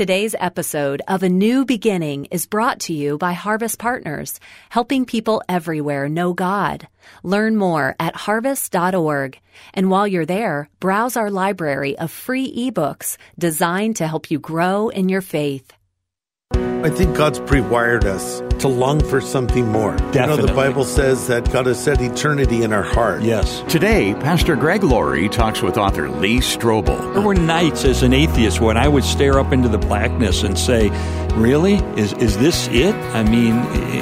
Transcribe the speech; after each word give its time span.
Today's 0.00 0.34
episode 0.40 1.02
of 1.08 1.22
A 1.22 1.28
New 1.28 1.66
Beginning 1.66 2.24
is 2.30 2.46
brought 2.46 2.80
to 2.80 2.94
you 2.94 3.18
by 3.18 3.34
Harvest 3.34 3.78
Partners, 3.78 4.40
helping 4.70 5.04
people 5.04 5.42
everywhere 5.46 6.08
know 6.08 6.32
God. 6.32 6.88
Learn 7.22 7.54
more 7.54 7.96
at 8.00 8.16
harvest.org. 8.16 9.38
And 9.74 9.90
while 9.90 10.08
you're 10.08 10.24
there, 10.24 10.70
browse 10.80 11.18
our 11.18 11.30
library 11.30 11.98
of 11.98 12.10
free 12.10 12.50
ebooks 12.50 13.18
designed 13.38 13.96
to 13.96 14.06
help 14.06 14.30
you 14.30 14.38
grow 14.38 14.88
in 14.88 15.10
your 15.10 15.20
faith. 15.20 15.70
I 16.82 16.88
think 16.88 17.14
God's 17.14 17.38
pre-wired 17.40 18.06
us 18.06 18.40
to 18.60 18.68
long 18.68 19.00
for 19.00 19.20
something 19.20 19.68
more. 19.68 19.92
You 20.14 20.26
know, 20.26 20.36
the 20.36 20.54
Bible 20.54 20.84
says 20.84 21.26
that 21.26 21.52
God 21.52 21.66
has 21.66 21.82
set 21.82 22.00
eternity 22.00 22.62
in 22.62 22.72
our 22.72 22.82
heart. 22.82 23.20
Yes. 23.20 23.62
Today, 23.68 24.14
Pastor 24.14 24.56
Greg 24.56 24.82
Laurie 24.82 25.28
talks 25.28 25.60
with 25.60 25.76
author 25.76 26.08
Lee 26.08 26.38
Strobel. 26.38 27.12
There 27.12 27.22
were 27.22 27.34
nights 27.34 27.84
as 27.84 28.02
an 28.02 28.14
atheist 28.14 28.62
when 28.62 28.78
I 28.78 28.88
would 28.88 29.04
stare 29.04 29.38
up 29.38 29.52
into 29.52 29.68
the 29.68 29.76
blackness 29.76 30.42
and 30.42 30.58
say, 30.58 30.88
Really? 31.34 31.74
Is, 31.96 32.14
is 32.14 32.38
this 32.38 32.66
it? 32.68 32.94
I 32.94 33.24
mean, 33.24 33.56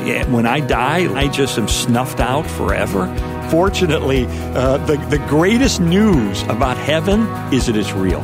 eh, 0.09 0.25
when 0.27 0.47
I 0.47 0.61
die, 0.61 1.13
I 1.15 1.27
just 1.27 1.59
am 1.59 1.67
snuffed 1.67 2.21
out 2.21 2.47
forever? 2.47 3.07
Fortunately, 3.51 4.27
uh, 4.55 4.79
the, 4.87 4.97
the 5.11 5.19
greatest 5.27 5.81
news 5.81 6.43
about 6.45 6.77
heaven 6.77 7.23
is 7.53 7.67
that 7.67 7.77
it's 7.77 7.93
real. 7.93 8.21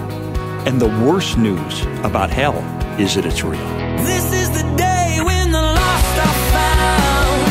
And 0.66 0.80
the 0.80 0.88
worst 1.04 1.36
news 1.36 1.82
about 2.04 2.30
hell 2.30 2.62
is 2.98 3.14
that 3.14 3.26
it's 3.26 3.42
real. 3.42 3.58
This 4.04 4.32
is 4.32 4.50
the 4.50 4.62
day 4.76 5.18
when 5.22 5.50
the 5.50 5.60
lost 5.60 6.18
are 6.26 6.38
found. 6.54 7.42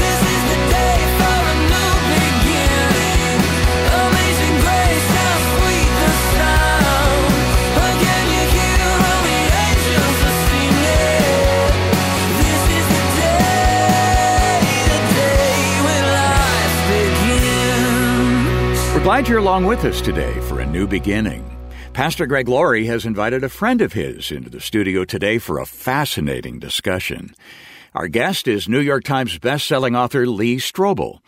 This 0.00 0.20
is 0.34 0.42
the 0.52 0.60
day 0.72 0.98
for 1.18 1.36
a 1.52 1.56
new 1.68 1.92
beginning. 2.16 3.38
Amazing 3.92 4.56
grace, 4.64 5.08
how 5.16 5.36
sweet 5.52 5.92
the 6.00 6.12
sound. 6.32 7.28
Again 7.92 8.24
you 8.34 8.44
hear 8.56 8.88
all 9.04 9.20
the 9.28 9.40
angels 9.68 10.18
are 10.28 10.38
singing. 10.48 11.76
This 12.40 12.62
is 12.78 12.86
the 12.96 13.02
day, 13.20 14.64
the 14.92 15.00
day 15.12 15.60
when 15.84 16.02
life 16.16 16.76
begins. 16.88 18.80
We're 18.94 19.04
glad 19.04 19.28
you're 19.28 19.44
along 19.44 19.66
with 19.66 19.84
us 19.84 20.00
today 20.00 20.40
for 20.48 20.60
a 20.60 20.66
new 20.66 20.86
beginning. 20.86 21.55
Pastor 21.96 22.26
Greg 22.26 22.46
Laurie 22.46 22.84
has 22.84 23.06
invited 23.06 23.42
a 23.42 23.48
friend 23.48 23.80
of 23.80 23.94
his 23.94 24.30
into 24.30 24.50
the 24.50 24.60
studio 24.60 25.06
today 25.06 25.38
for 25.38 25.58
a 25.58 25.64
fascinating 25.64 26.58
discussion. 26.58 27.34
Our 27.94 28.06
guest 28.06 28.46
is 28.46 28.68
New 28.68 28.80
York 28.80 29.02
Times 29.02 29.38
bestselling 29.38 29.96
author 29.96 30.26
Lee 30.26 30.58
Strobel. 30.58 31.20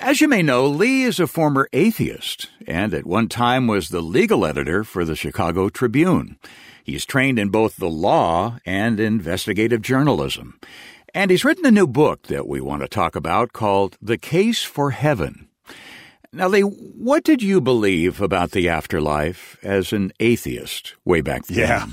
As 0.00 0.20
you 0.20 0.26
may 0.26 0.42
know, 0.42 0.66
Lee 0.66 1.04
is 1.04 1.20
a 1.20 1.28
former 1.28 1.68
atheist 1.72 2.50
and 2.66 2.92
at 2.92 3.06
one 3.06 3.28
time 3.28 3.68
was 3.68 3.90
the 3.90 4.00
legal 4.00 4.44
editor 4.44 4.82
for 4.82 5.04
the 5.04 5.14
Chicago 5.14 5.68
Tribune. 5.68 6.36
He's 6.82 7.06
trained 7.06 7.38
in 7.38 7.50
both 7.50 7.76
the 7.76 7.88
law 7.88 8.58
and 8.66 8.98
investigative 8.98 9.82
journalism. 9.82 10.58
And 11.14 11.30
he's 11.30 11.44
written 11.44 11.64
a 11.64 11.70
new 11.70 11.86
book 11.86 12.22
that 12.22 12.48
we 12.48 12.60
want 12.60 12.82
to 12.82 12.88
talk 12.88 13.14
about 13.14 13.52
called 13.52 13.98
The 14.02 14.18
Case 14.18 14.64
for 14.64 14.90
Heaven. 14.90 15.46
Now, 16.34 16.48
Lee, 16.48 16.62
what 16.62 17.24
did 17.24 17.42
you 17.42 17.60
believe 17.60 18.22
about 18.22 18.52
the 18.52 18.70
afterlife 18.70 19.58
as 19.62 19.92
an 19.92 20.12
atheist 20.18 20.94
way 21.04 21.20
back 21.20 21.44
then? 21.44 21.58
Yeah. 21.58 21.86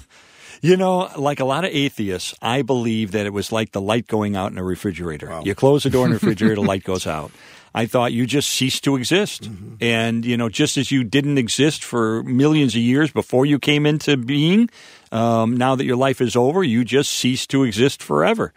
You 0.62 0.78
know, 0.78 1.10
like 1.18 1.42
a 1.42 1.46
lot 1.46 1.66
of 1.66 1.72
atheists, 1.72 2.34
I 2.42 2.62
believe 2.62 3.12
that 3.12 3.26
it 3.26 3.34
was 3.34 3.52
like 3.52 3.74
the 3.74 3.82
light 3.82 4.08
going 4.08 4.38
out 4.38 4.52
in 4.52 4.58
a 4.58 4.64
refrigerator. 4.64 5.42
You 5.44 5.56
close 5.56 5.84
the 5.84 5.90
door 5.90 6.06
in 6.06 6.12
the 6.12 6.16
refrigerator, 6.16 6.56
the 6.56 6.62
light 6.68 6.86
goes 6.86 7.06
out. 7.06 7.32
I 7.76 7.86
thought 7.86 8.14
you 8.14 8.26
just 8.26 8.50
ceased 8.50 8.84
to 8.86 8.96
exist. 8.96 9.50
And, 9.82 10.26
you 10.26 10.38
know, 10.38 10.50
just 10.50 10.78
as 10.78 10.90
you 10.90 11.04
didn't 11.04 11.38
exist 11.38 11.84
for 11.84 12.24
millions 12.24 12.76
of 12.76 12.82
years 12.82 13.12
before 13.12 13.46
you 13.46 13.60
came 13.60 13.86
into 13.86 14.18
being, 14.18 14.70
um, 15.12 15.56
now 15.58 15.76
that 15.76 15.86
your 15.86 15.98
life 15.98 16.22
is 16.22 16.36
over, 16.36 16.64
you 16.64 16.84
just 16.86 17.12
cease 17.12 17.46
to 17.48 17.64
exist 17.64 18.02
forever. 18.02 18.54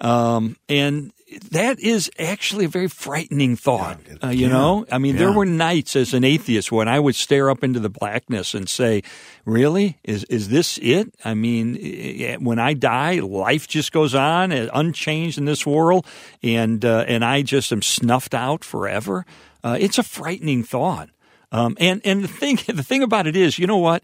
Um, 0.00 0.56
and 0.68 1.12
that 1.50 1.80
is 1.80 2.10
actually 2.18 2.64
a 2.66 2.68
very 2.68 2.88
frightening 2.88 3.56
thought. 3.56 3.98
uh, 4.22 4.28
you 4.28 4.48
know, 4.48 4.86
I 4.90 4.98
mean, 4.98 5.16
there 5.16 5.32
were 5.32 5.46
nights 5.46 5.96
as 5.96 6.14
an 6.14 6.24
atheist 6.24 6.70
when 6.72 6.88
I 6.88 7.00
would 7.00 7.14
stare 7.14 7.50
up 7.50 7.64
into 7.64 7.80
the 7.80 7.88
blackness 7.88 8.54
and 8.54 8.68
say, 8.68 9.02
"Really, 9.44 9.98
is 10.04 10.24
is 10.24 10.48
this 10.48 10.78
it?" 10.78 11.14
I 11.24 11.34
mean, 11.34 12.38
when 12.42 12.58
I 12.58 12.74
die, 12.74 13.20
life 13.20 13.66
just 13.68 13.92
goes 13.92 14.14
on 14.14 14.52
uh, 14.52 14.68
unchanged 14.72 15.38
in 15.38 15.44
this 15.44 15.66
world, 15.66 16.06
and 16.42 16.84
uh, 16.84 17.04
and 17.08 17.24
I 17.24 17.42
just 17.42 17.72
am 17.72 17.82
snuffed 17.82 18.34
out 18.34 18.64
forever. 18.64 19.24
Uh, 19.62 19.76
it's 19.80 19.98
a 19.98 20.02
frightening 20.02 20.62
thought. 20.62 21.08
Um, 21.52 21.76
and 21.78 22.00
and 22.04 22.24
the 22.24 22.28
thing 22.28 22.58
the 22.66 22.82
thing 22.82 23.02
about 23.02 23.26
it 23.26 23.36
is, 23.36 23.58
you 23.58 23.66
know 23.66 23.78
what? 23.78 24.02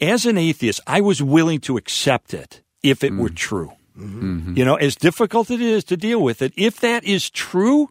As 0.00 0.26
an 0.26 0.38
atheist, 0.38 0.80
I 0.86 1.00
was 1.00 1.22
willing 1.22 1.60
to 1.60 1.76
accept 1.76 2.34
it 2.34 2.62
if 2.82 3.04
it 3.04 3.12
were 3.12 3.28
true. 3.28 3.72
Mm-hmm. 3.98 4.54
You 4.56 4.64
know, 4.64 4.76
as 4.76 4.94
difficult 4.94 5.50
it 5.50 5.60
is 5.60 5.84
to 5.84 5.96
deal 5.96 6.22
with 6.22 6.42
it, 6.42 6.52
if 6.56 6.80
that 6.80 7.04
is 7.04 7.30
true, 7.30 7.90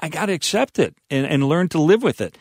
I 0.00 0.08
got 0.08 0.26
to 0.26 0.32
accept 0.32 0.78
it 0.78 0.94
and, 1.10 1.26
and 1.26 1.48
learn 1.48 1.68
to 1.70 1.80
live 1.80 2.02
with 2.02 2.20
it. 2.20 2.36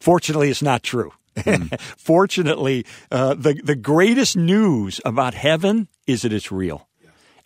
Fortunately, 0.00 0.50
it's 0.50 0.62
not 0.62 0.82
true. 0.82 1.12
Mm-hmm. 1.36 1.74
Fortunately, 1.96 2.86
uh, 3.10 3.34
the, 3.34 3.60
the 3.62 3.76
greatest 3.76 4.36
news 4.36 5.00
about 5.04 5.34
heaven 5.34 5.88
is 6.06 6.22
that 6.22 6.32
it's 6.32 6.50
real. 6.50 6.88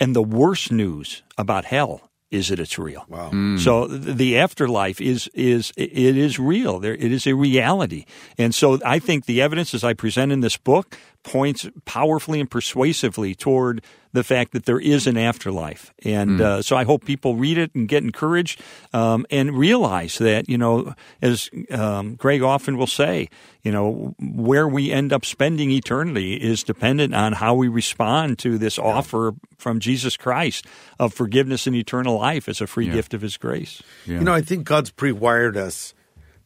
And 0.00 0.14
the 0.14 0.22
worst 0.22 0.72
news 0.72 1.22
about 1.38 1.64
hell 1.64 2.10
is 2.34 2.48
that 2.48 2.58
it's 2.58 2.78
real. 2.78 3.04
Wow. 3.08 3.30
Mm. 3.30 3.60
So 3.60 3.86
the 3.86 4.38
afterlife 4.38 5.00
is 5.00 5.28
is 5.34 5.72
it 5.76 6.16
is 6.16 6.38
real. 6.38 6.80
There 6.80 6.94
it 6.94 7.12
is 7.12 7.26
a 7.28 7.34
reality. 7.34 8.06
And 8.36 8.52
so 8.52 8.80
I 8.84 8.98
think 8.98 9.26
the 9.26 9.40
evidence 9.40 9.72
as 9.72 9.84
I 9.84 9.94
present 9.94 10.32
in 10.32 10.40
this 10.40 10.56
book 10.56 10.98
points 11.22 11.68
powerfully 11.84 12.40
and 12.40 12.50
persuasively 12.50 13.36
toward 13.36 13.84
the 14.14 14.24
fact 14.24 14.52
that 14.52 14.64
there 14.64 14.78
is 14.78 15.06
an 15.06 15.18
afterlife. 15.18 15.92
And 16.04 16.40
uh, 16.40 16.62
so 16.62 16.76
I 16.76 16.84
hope 16.84 17.04
people 17.04 17.34
read 17.34 17.58
it 17.58 17.74
and 17.74 17.88
get 17.88 18.04
encouraged 18.04 18.62
um, 18.92 19.26
and 19.28 19.58
realize 19.58 20.18
that 20.18 20.48
you 20.48 20.56
know, 20.56 20.94
as 21.20 21.50
um, 21.70 22.14
Greg 22.14 22.40
often 22.40 22.78
will 22.78 22.86
say, 22.86 23.28
you 23.62 23.72
know, 23.72 24.14
where 24.20 24.68
we 24.68 24.92
end 24.92 25.12
up 25.12 25.24
spending 25.24 25.72
eternity 25.72 26.34
is 26.34 26.62
dependent 26.62 27.12
on 27.12 27.32
how 27.32 27.54
we 27.54 27.66
respond 27.66 28.38
to 28.38 28.56
this 28.56 28.78
offer 28.78 29.34
from 29.58 29.80
Jesus 29.80 30.16
Christ 30.16 30.64
of 30.98 31.12
forgiveness 31.12 31.66
and 31.66 31.74
eternal 31.74 32.18
life 32.18 32.48
as 32.48 32.60
a 32.60 32.66
free 32.68 32.88
gift 32.88 33.14
of 33.14 33.20
His 33.20 33.36
grace. 33.36 33.82
You 34.06 34.20
know, 34.20 34.32
I 34.32 34.42
think 34.42 34.64
God's 34.64 34.90
pre-wired 34.90 35.56
us 35.56 35.92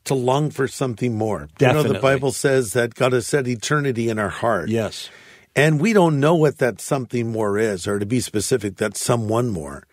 to 0.05 0.15
long 0.15 0.51
for 0.51 0.67
something 0.67 1.19
more. 1.19 1.49
You 1.61 1.67
know, 1.69 1.83
the 1.83 2.01
Bible 2.01 2.33
says 2.33 2.73
that 2.73 2.95
God 2.95 3.13
has 3.13 3.27
set 3.27 3.47
eternity 3.47 4.09
in 4.09 4.19
our 4.19 4.31
heart. 4.31 4.71
Yes. 4.71 5.11
And 5.59 5.81
we 5.81 5.93
don't 5.93 6.21
know 6.21 6.35
what 6.37 6.59
that 6.59 6.81
something 6.81 7.33
more 7.33 7.59
is, 7.59 7.87
or 7.89 7.99
to 7.99 8.07
be 8.07 8.21
specific, 8.21 8.77
that 8.77 8.97
someone 8.97 9.49
more. 9.49 9.85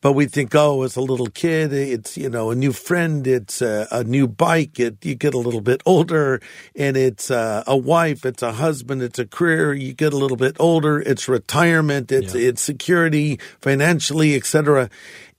But 0.00 0.12
we 0.12 0.26
think, 0.26 0.54
oh, 0.54 0.82
as 0.84 0.94
a 0.94 1.00
little 1.00 1.26
kid, 1.26 1.72
it's, 1.72 2.16
you 2.16 2.30
know, 2.30 2.50
a 2.50 2.54
new 2.54 2.70
friend, 2.72 3.26
it's 3.26 3.60
a, 3.60 3.88
a 3.90 4.04
new 4.04 4.28
bike, 4.28 4.78
it, 4.78 5.04
you 5.04 5.16
get 5.16 5.34
a 5.34 5.38
little 5.38 5.60
bit 5.60 5.82
older, 5.84 6.40
and 6.76 6.96
it's 6.96 7.32
uh, 7.32 7.64
a 7.66 7.76
wife, 7.76 8.24
it's 8.24 8.40
a 8.44 8.52
husband, 8.52 9.02
it's 9.02 9.18
a 9.18 9.26
career, 9.26 9.74
you 9.74 9.92
get 9.92 10.12
a 10.12 10.16
little 10.16 10.36
bit 10.36 10.56
older, 10.60 11.00
it's 11.00 11.26
retirement, 11.26 12.12
it's, 12.12 12.32
it's 12.36 12.62
security, 12.62 13.40
financially, 13.60 14.36
et 14.36 14.46
cetera. 14.46 14.88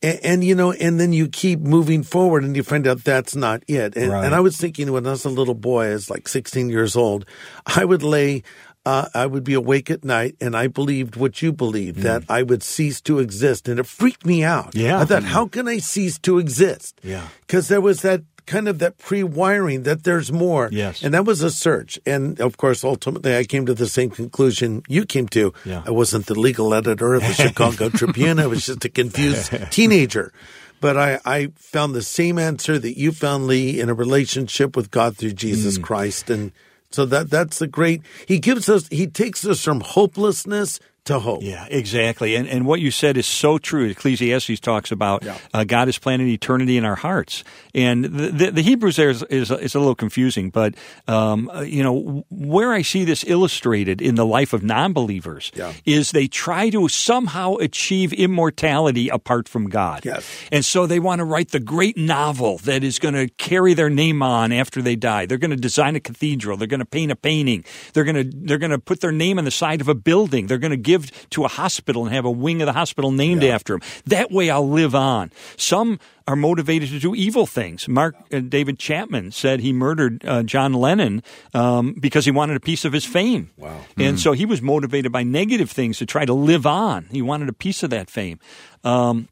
And, 0.04 0.20
and, 0.24 0.44
you 0.44 0.56
know, 0.56 0.74
and 0.74 1.00
then 1.00 1.14
you 1.14 1.30
keep 1.30 1.62
moving 1.62 2.04
forward 2.04 2.44
and 2.44 2.54
you 2.54 2.64
find 2.64 2.86
out 2.86 3.06
that's 3.06 3.38
not 3.38 3.64
it. 3.70 3.96
And, 3.96 4.12
Right. 4.12 4.26
and 4.26 4.36
I 4.36 4.42
was 4.42 4.58
thinking 4.58 4.92
when 4.92 5.08
I 5.08 5.12
was 5.12 5.24
a 5.24 5.30
little 5.30 5.56
boy, 5.56 5.86
I 5.88 5.94
was 5.94 6.10
like 6.10 6.28
16 6.28 6.68
years 6.70 6.98
old, 6.98 7.26
I 7.66 7.86
would 7.86 8.04
lay 8.04 8.44
uh, 8.86 9.10
I 9.14 9.26
would 9.26 9.44
be 9.44 9.54
awake 9.54 9.92
at 9.92 10.04
night 10.04 10.36
and 10.40 10.56
I 10.56 10.68
believed 10.68 11.16
what 11.16 11.42
you 11.42 11.52
believed, 11.52 12.00
that 12.00 12.24
I 12.30 12.44
would 12.44 12.64
cease 12.64 13.02
to 13.02 13.20
exist. 13.20 13.68
And 13.68 13.80
it 13.80 13.86
freaked 13.86 14.26
me 14.26 14.44
out. 14.44 14.74
Mm. 14.74 14.82
Yeah. 14.82 15.00
I 15.00 15.06
thought, 15.06 15.24
how 15.24 15.48
can 15.48 15.68
I 15.68 15.78
cease 15.80 16.18
to 16.20 16.40
exist? 16.40 17.00
Yeah. 17.04 17.28
Because 17.42 17.68
there 17.68 17.82
was 17.82 18.02
that 18.02 18.24
kind 18.46 18.68
of 18.68 18.80
that 18.80 18.98
pre-wiring 18.98 19.84
that 19.84 20.04
there's 20.04 20.32
more. 20.32 20.70
Yes. 20.72 21.04
And 21.04 21.14
that 21.14 21.24
was 21.24 21.44
a 21.44 21.52
search. 21.52 22.00
And 22.06 22.42
of 22.42 22.58
course, 22.58 22.84
ultimately 22.84 23.36
I 23.38 23.44
came 23.44 23.66
to 23.68 23.76
the 23.76 23.88
same 23.88 24.10
conclusion 24.10 24.82
you 24.88 25.06
came 25.06 25.28
to. 25.30 25.54
Yeah. 25.66 25.84
I 25.86 25.92
wasn't 25.92 26.26
the 26.26 26.40
legal 26.40 26.74
editor 26.74 27.14
of 27.14 27.22
the 27.22 27.34
Chicago 27.46 27.90
Tribune. 27.90 28.40
I 28.40 28.48
was 28.48 28.66
just 28.66 28.84
a 28.86 28.90
confused 28.90 29.54
teenager. 29.72 30.34
But 30.82 30.98
I, 30.98 31.20
I 31.26 31.52
found 31.58 31.94
the 31.94 32.02
same 32.02 32.40
answer 32.40 32.80
that 32.80 32.98
you 32.98 33.12
found, 33.12 33.48
Lee, 33.48 33.80
in 33.80 33.90
a 33.90 33.94
relationship 33.94 34.76
with 34.76 34.90
God 34.90 35.18
through 35.18 35.34
Jesus 35.34 35.78
Christ. 35.78 36.30
And 36.30 36.54
so 36.92 37.06
that 37.06 37.30
that's 37.30 37.60
the 37.60 37.68
great 37.68 38.02
he 38.28 38.40
gives 38.40 38.70
us 38.70 38.88
he 38.90 39.08
takes 39.08 39.46
us 39.46 39.64
from 39.64 39.82
hopelessness 39.82 40.80
to 41.06 41.20
hope. 41.20 41.42
Yeah, 41.44 41.66
exactly. 41.70 42.36
And 42.36 42.48
and 42.48 42.66
what 42.66 42.80
you 42.80 42.92
said 42.92 43.18
is 43.18 43.26
so 43.26 43.58
true. 43.58 43.86
Ecclesiastes 43.86 44.60
talks 44.60 44.92
about 44.92 45.24
Yeah. 45.24 45.38
uh, 45.54 45.64
God 45.64 45.88
has 45.88 45.98
planted 45.98 46.28
eternity 46.28 46.78
in 46.78 46.86
our 46.86 46.96
hearts, 46.96 47.44
and 47.74 48.06
the 48.06 48.32
the, 48.32 48.52
the 48.52 48.62
Hebrews 48.62 48.96
there 48.96 49.10
is, 49.10 49.24
is 49.30 49.52
is 49.52 49.76
a 49.76 49.80
little 49.80 49.96
confusing. 49.96 50.50
But 50.50 50.76
um, 51.08 51.50
uh, 51.50 51.62
you 51.62 51.84
know 51.84 52.26
where 52.30 52.72
I 52.74 52.82
see 52.84 53.04
this 53.06 53.24
illustrated 53.28 54.02
in 54.02 54.16
the 54.16 54.26
life 54.26 54.54
of 54.54 54.64
non-believers 54.64 55.52
Yeah. 55.56 55.74
is 55.86 56.12
they 56.12 56.28
try 56.28 56.70
to 56.70 56.88
somehow 56.88 57.56
achieve 57.56 58.14
immortality 58.14 59.10
apart 59.10 59.48
from 59.50 59.70
God. 59.70 60.06
Yes. 60.06 60.26
And 60.52 60.64
so 60.66 60.86
they 60.88 61.00
want 61.00 61.20
to 61.20 61.26
write 61.26 61.50
the 61.52 61.60
great 61.60 61.98
novel 61.98 62.58
that 62.60 62.84
is 62.84 63.00
going 63.00 63.14
to 63.16 63.28
carry 63.38 63.74
their 63.74 63.90
name 63.90 64.22
on 64.22 64.52
after 64.52 64.82
they 64.82 64.96
die. 64.96 65.26
They're 65.26 65.38
going 65.38 65.52
to 65.52 65.58
design 65.58 65.96
a 65.96 66.00
cathedral. 66.00 66.58
They're 66.58 66.68
going 66.68 66.80
to 66.80 66.86
paint 66.86 67.12
a 67.12 67.16
painting. 67.16 67.64
They're 67.94 68.04
going 68.04 68.32
to 68.32 68.38
they're 68.46 68.58
going 68.58 68.72
to 68.72 68.80
put 68.80 69.02
their 69.02 69.12
name 69.12 69.38
on 69.40 69.46
the 69.46 69.52
side 69.52 69.82
of 69.82 69.88
a 69.88 69.96
building. 69.96 70.48
They're 70.48 70.58
going 70.58 70.72
to 70.72 70.78
give 70.90 71.30
to 71.30 71.46
a 71.46 71.48
hospital 71.48 72.06
and 72.06 72.14
have 72.14 72.26
a 72.26 72.32
wing 72.32 72.62
of 72.62 72.66
the 72.66 72.74
hospital 72.74 73.12
named 73.12 73.44
after 73.44 73.76
him. 73.76 73.82
That 74.06 74.32
way, 74.32 74.50
I'll 74.50 74.68
live 74.68 74.96
on. 74.96 75.32
Some 75.58 76.00
are 76.28 76.36
motivated 76.36 76.90
to 76.90 77.00
do 77.00 77.16
evil 77.16 77.46
things. 77.46 77.88
Mark 77.88 78.16
uh, 78.32 78.40
David 78.40 78.78
Chapman 78.78 79.32
said 79.32 79.60
he 79.60 79.74
murdered 79.74 80.24
uh, 80.26 80.44
John 80.44 80.74
Lennon 80.74 81.24
um, 81.54 81.96
because 82.00 82.26
he 82.26 82.32
wanted 82.32 82.56
a 82.56 82.60
piece 82.60 82.86
of 82.86 82.94
his 82.94 83.06
fame. 83.06 83.50
Wow. 83.58 83.80
And 83.98 84.20
so 84.20 84.34
he 84.34 84.46
was 84.46 84.62
motivated 84.62 85.12
by 85.12 85.24
negative 85.24 85.72
things 85.72 85.98
to 85.98 86.06
try 86.06 86.26
to 86.26 86.34
live 86.34 86.66
on. 86.66 87.08
He 87.12 87.22
wanted 87.22 87.50
a 87.50 87.54
piece 87.54 87.84
of 87.84 87.90
that 87.90 88.10
fame. 88.10 88.40
Um, 88.84 89.28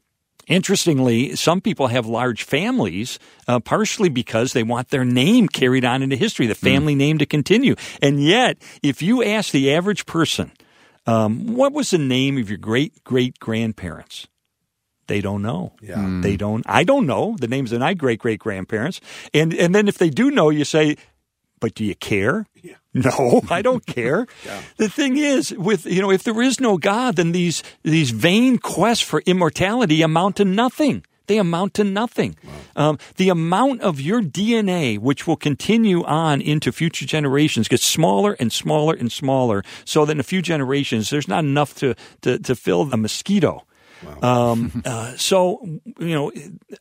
Interestingly, 0.48 1.36
some 1.36 1.60
people 1.60 1.88
have 1.88 2.06
large 2.06 2.42
families, 2.42 3.18
uh, 3.46 3.60
partially 3.60 4.08
because 4.08 4.54
they 4.54 4.62
want 4.62 4.88
their 4.88 5.04
name 5.04 5.46
carried 5.46 5.84
on 5.84 6.02
into 6.02 6.16
history, 6.16 6.46
the 6.46 6.54
family 6.54 6.94
name 6.94 7.18
to 7.18 7.26
continue. 7.26 7.76
And 8.00 8.24
yet, 8.24 8.56
if 8.82 9.02
you 9.02 9.22
ask 9.22 9.52
the 9.52 9.74
average 9.74 10.06
person, 10.06 10.50
um, 11.08 11.54
what 11.56 11.72
was 11.72 11.90
the 11.90 11.98
name 11.98 12.38
of 12.38 12.48
your 12.50 12.58
great 12.58 13.02
great 13.04 13.38
grandparents? 13.40 14.26
They 15.06 15.20
don't 15.22 15.40
know. 15.42 15.72
Yeah. 15.80 16.20
They 16.20 16.36
don't. 16.36 16.62
I 16.68 16.84
don't 16.84 17.06
know 17.06 17.34
the 17.40 17.48
names 17.48 17.72
of 17.72 17.80
my 17.80 17.94
great 17.94 18.18
great 18.20 18.38
grandparents. 18.40 19.00
And 19.32 19.54
and 19.54 19.74
then 19.74 19.88
if 19.88 19.96
they 19.96 20.10
do 20.10 20.30
know, 20.30 20.50
you 20.50 20.64
say, 20.64 20.96
"But 21.60 21.74
do 21.74 21.84
you 21.84 21.94
care?" 21.94 22.46
Yeah. 22.62 22.74
No, 22.98 23.42
I 23.48 23.62
don't 23.62 23.86
care. 23.96 24.26
yeah. 24.44 24.60
The 24.76 24.88
thing 24.88 25.18
is, 25.18 25.52
with 25.52 25.86
you 25.86 26.02
know, 26.02 26.10
if 26.10 26.24
there 26.24 26.42
is 26.42 26.58
no 26.60 26.78
God, 26.78 27.16
then 27.16 27.32
these 27.32 27.62
these 27.84 28.10
vain 28.10 28.58
quests 28.58 29.04
for 29.04 29.22
immortality 29.24 30.02
amount 30.02 30.36
to 30.36 30.44
nothing. 30.44 31.04
They 31.26 31.38
amount 31.38 31.74
to 31.74 31.84
nothing. 31.84 32.36
Um, 32.78 32.98
the 33.16 33.28
amount 33.28 33.82
of 33.82 34.00
your 34.00 34.22
DNA, 34.22 34.98
which 34.98 35.26
will 35.26 35.36
continue 35.36 36.04
on 36.04 36.40
into 36.40 36.70
future 36.70 37.04
generations, 37.04 37.66
gets 37.66 37.84
smaller 37.84 38.34
and 38.38 38.52
smaller 38.52 38.94
and 38.94 39.10
smaller. 39.10 39.64
So 39.84 40.04
that 40.04 40.12
in 40.12 40.20
a 40.20 40.22
few 40.22 40.40
generations, 40.40 41.10
there's 41.10 41.28
not 41.28 41.44
enough 41.44 41.74
to 41.76 41.94
to, 42.22 42.38
to 42.38 42.54
fill 42.54 42.82
a 42.92 42.96
mosquito. 42.96 43.64
Um, 44.22 44.82
uh, 44.84 45.16
so, 45.16 45.60
you 45.98 46.14
know, 46.14 46.32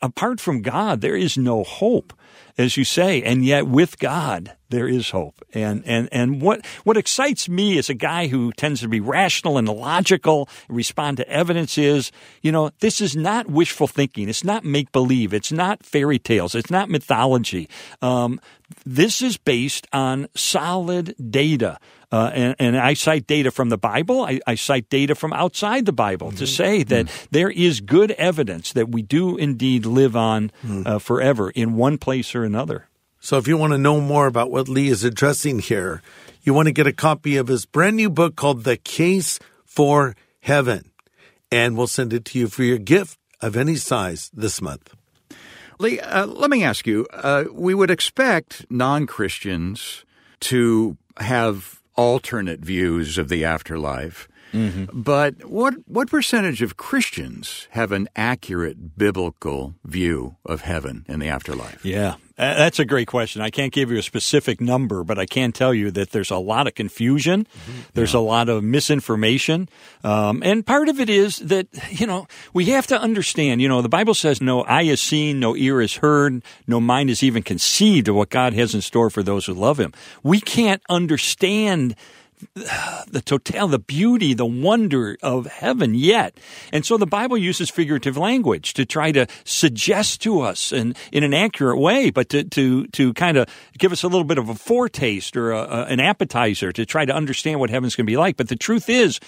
apart 0.01 0.39
from 0.39 0.61
God, 0.61 1.01
there 1.01 1.15
is 1.15 1.37
no 1.37 1.63
hope, 1.63 2.13
as 2.57 2.77
you 2.77 2.83
say, 2.83 3.21
and 3.23 3.45
yet 3.45 3.67
with 3.67 3.99
God, 3.99 4.55
there 4.69 4.87
is 4.87 5.11
hope. 5.11 5.35
And, 5.53 5.83
and, 5.85 6.09
and 6.11 6.41
what, 6.41 6.65
what 6.83 6.97
excites 6.97 7.47
me 7.47 7.77
as 7.77 7.89
a 7.89 7.93
guy 7.93 8.27
who 8.27 8.51
tends 8.51 8.81
to 8.81 8.87
be 8.87 8.99
rational 8.99 9.57
and 9.57 9.67
logical, 9.67 10.49
respond 10.67 11.17
to 11.17 11.29
evidence 11.29 11.77
is, 11.77 12.11
you 12.41 12.51
know, 12.51 12.71
this 12.79 12.99
is 12.99 13.15
not 13.15 13.47
wishful 13.47 13.87
thinking. 13.87 14.27
It's 14.29 14.43
not 14.43 14.65
make 14.65 14.91
believe. 14.91 15.33
It's 15.33 15.51
not 15.51 15.85
fairy 15.85 16.19
tales. 16.19 16.55
It's 16.55 16.71
not 16.71 16.89
mythology. 16.89 17.69
Um, 18.01 18.41
this 18.85 19.21
is 19.21 19.37
based 19.37 19.87
on 19.93 20.27
solid 20.35 21.15
data. 21.31 21.79
Uh, 22.09 22.31
and, 22.33 22.55
and 22.57 22.77
I 22.77 22.93
cite 22.93 23.27
data 23.27 23.51
from 23.51 23.69
the 23.69 23.77
Bible. 23.77 24.23
I, 24.23 24.39
I 24.47 24.55
cite 24.55 24.89
data 24.89 25.13
from 25.13 25.33
outside 25.33 25.85
the 25.85 25.91
Bible 25.91 26.31
to 26.33 26.47
say 26.47 26.83
that 26.83 27.09
there 27.31 27.49
is 27.49 27.81
good 27.81 28.11
evidence 28.11 28.71
that 28.73 28.89
we 28.89 29.01
do 29.01 29.35
indeed 29.35 29.85
live 29.85 30.15
on 30.15 30.51
uh, 30.85 30.99
forever 30.99 31.49
in 31.49 31.75
one 31.75 31.97
place 31.97 32.33
or 32.33 32.45
another. 32.45 32.87
So 33.19 33.37
if 33.37 33.47
you 33.47 33.57
want 33.57 33.73
to 33.73 33.77
know 33.77 33.99
more 33.99 34.27
about 34.27 34.51
what 34.51 34.69
Lee 34.69 34.87
is 34.87 35.03
addressing 35.03 35.59
here, 35.59 36.01
you 36.43 36.53
want 36.53 36.67
to 36.67 36.71
get 36.71 36.87
a 36.87 36.93
copy 36.93 37.35
of 37.35 37.47
his 37.47 37.65
brand 37.65 37.97
new 37.97 38.09
book 38.09 38.37
called 38.37 38.63
The 38.63 38.77
Case 38.77 39.37
for 39.65 40.15
Heaven. 40.39 40.91
And 41.51 41.75
we'll 41.75 41.87
send 41.87 42.13
it 42.13 42.23
to 42.25 42.39
you 42.39 42.47
for 42.47 42.63
your 42.63 42.77
gift 42.77 43.19
of 43.41 43.57
any 43.57 43.75
size 43.75 44.31
this 44.33 44.61
month. 44.61 44.95
Lee, 45.79 45.99
uh, 45.99 46.25
let 46.25 46.49
me 46.49 46.63
ask 46.63 46.87
you. 46.87 47.05
Uh, 47.13 47.45
we 47.51 47.73
would 47.73 47.91
expect 47.91 48.65
non 48.69 49.05
Christians 49.05 50.05
to 50.41 50.97
have 51.17 51.76
alternate 51.97 52.59
views 52.59 53.17
of 53.17 53.27
the 53.27 53.43
afterlife. 53.43 54.29
But 54.93 55.45
what 55.45 55.75
what 55.87 56.09
percentage 56.09 56.61
of 56.61 56.77
Christians 56.77 57.67
have 57.71 57.91
an 57.91 58.07
accurate 58.15 58.97
biblical 58.97 59.75
view 59.83 60.37
of 60.45 60.61
heaven 60.61 61.05
and 61.07 61.21
the 61.21 61.27
afterlife? 61.27 61.83
Yeah, 61.85 62.15
that's 62.37 62.79
a 62.79 62.85
great 62.85 63.07
question. 63.07 63.41
I 63.41 63.49
can't 63.49 63.73
give 63.73 63.91
you 63.91 63.97
a 63.97 64.03
specific 64.03 64.61
number, 64.61 65.03
but 65.03 65.17
I 65.17 65.25
can 65.25 65.51
tell 65.51 65.73
you 65.73 65.89
that 65.91 66.11
there's 66.11 66.29
a 66.31 66.37
lot 66.37 66.67
of 66.67 66.75
confusion. 66.75 67.47
There's 67.93 68.13
a 68.13 68.19
lot 68.19 68.47
of 68.47 68.63
misinformation. 68.63 69.69
Um, 70.03 70.43
and 70.43 70.65
part 70.65 70.87
of 70.87 70.99
it 70.99 71.09
is 71.09 71.37
that, 71.37 71.67
you 71.89 72.05
know, 72.05 72.27
we 72.53 72.65
have 72.65 72.85
to 72.87 72.99
understand, 72.99 73.61
you 73.61 73.67
know, 73.67 73.81
the 73.81 73.89
Bible 73.89 74.13
says 74.13 74.39
no 74.39 74.61
eye 74.63 74.83
is 74.83 75.01
seen, 75.01 75.39
no 75.39 75.55
ear 75.55 75.81
is 75.81 75.97
heard, 75.97 76.43
no 76.67 76.79
mind 76.79 77.09
is 77.09 77.23
even 77.23 77.41
conceived 77.41 78.07
of 78.07 78.15
what 78.15 78.29
God 78.29 78.53
has 78.53 78.75
in 78.75 78.81
store 78.81 79.09
for 79.09 79.23
those 79.23 79.45
who 79.47 79.53
love 79.53 79.79
Him. 79.79 79.93
We 80.21 80.39
can't 80.39 80.81
understand 80.89 81.95
the 82.53 83.21
total, 83.25 83.67
the 83.67 83.79
beauty, 83.79 84.33
the 84.33 84.45
wonder 84.45 85.17
of 85.23 85.47
heaven 85.47 85.95
yet. 85.95 86.37
And 86.71 86.85
so 86.85 86.97
the 86.97 87.07
Bible 87.07 87.37
uses 87.37 87.69
figurative 87.69 88.17
language 88.17 88.73
to 88.75 88.85
try 88.85 89.11
to 89.11 89.27
suggest 89.43 90.21
to 90.21 90.41
us 90.41 90.71
in, 90.71 90.95
in 91.11 91.23
an 91.23 91.33
accurate 91.33 91.79
way, 91.79 92.11
but 92.11 92.29
to, 92.29 92.43
to, 92.43 92.87
to 92.87 93.13
kind 93.13 93.37
of 93.37 93.47
give 93.77 93.91
us 93.91 94.03
a 94.03 94.07
little 94.07 94.23
bit 94.23 94.37
of 94.37 94.49
a 94.49 94.55
foretaste 94.55 95.35
or 95.35 95.51
a, 95.51 95.61
a, 95.61 95.83
an 95.85 95.99
appetizer 95.99 96.71
to 96.71 96.85
try 96.85 97.05
to 97.05 97.13
understand 97.13 97.59
what 97.59 97.69
heaven's 97.69 97.95
going 97.95 98.05
to 98.05 98.11
be 98.11 98.17
like. 98.17 98.37
But 98.37 98.49
the 98.49 98.55
truth 98.55 98.89
is, 98.89 99.19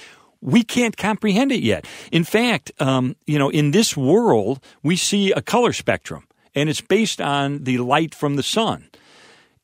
we 0.42 0.64
can't 0.64 0.96
comprehend 0.96 1.52
it 1.52 1.62
yet. 1.62 1.86
In 2.12 2.24
fact, 2.24 2.72
um, 2.80 3.16
you 3.26 3.40
know, 3.40 3.50
in 3.50 3.72
this 3.72 3.98
world, 3.98 4.64
we 4.84 4.96
see 4.96 5.32
a 5.32 5.42
color 5.42 5.74
spectrum, 5.74 6.26
and 6.56 6.70
it's 6.70 6.82
based 6.82 7.20
on 7.20 7.64
the 7.64 7.80
light 7.80 8.14
from 8.16 8.36
the 8.36 8.44
sun 8.44 8.90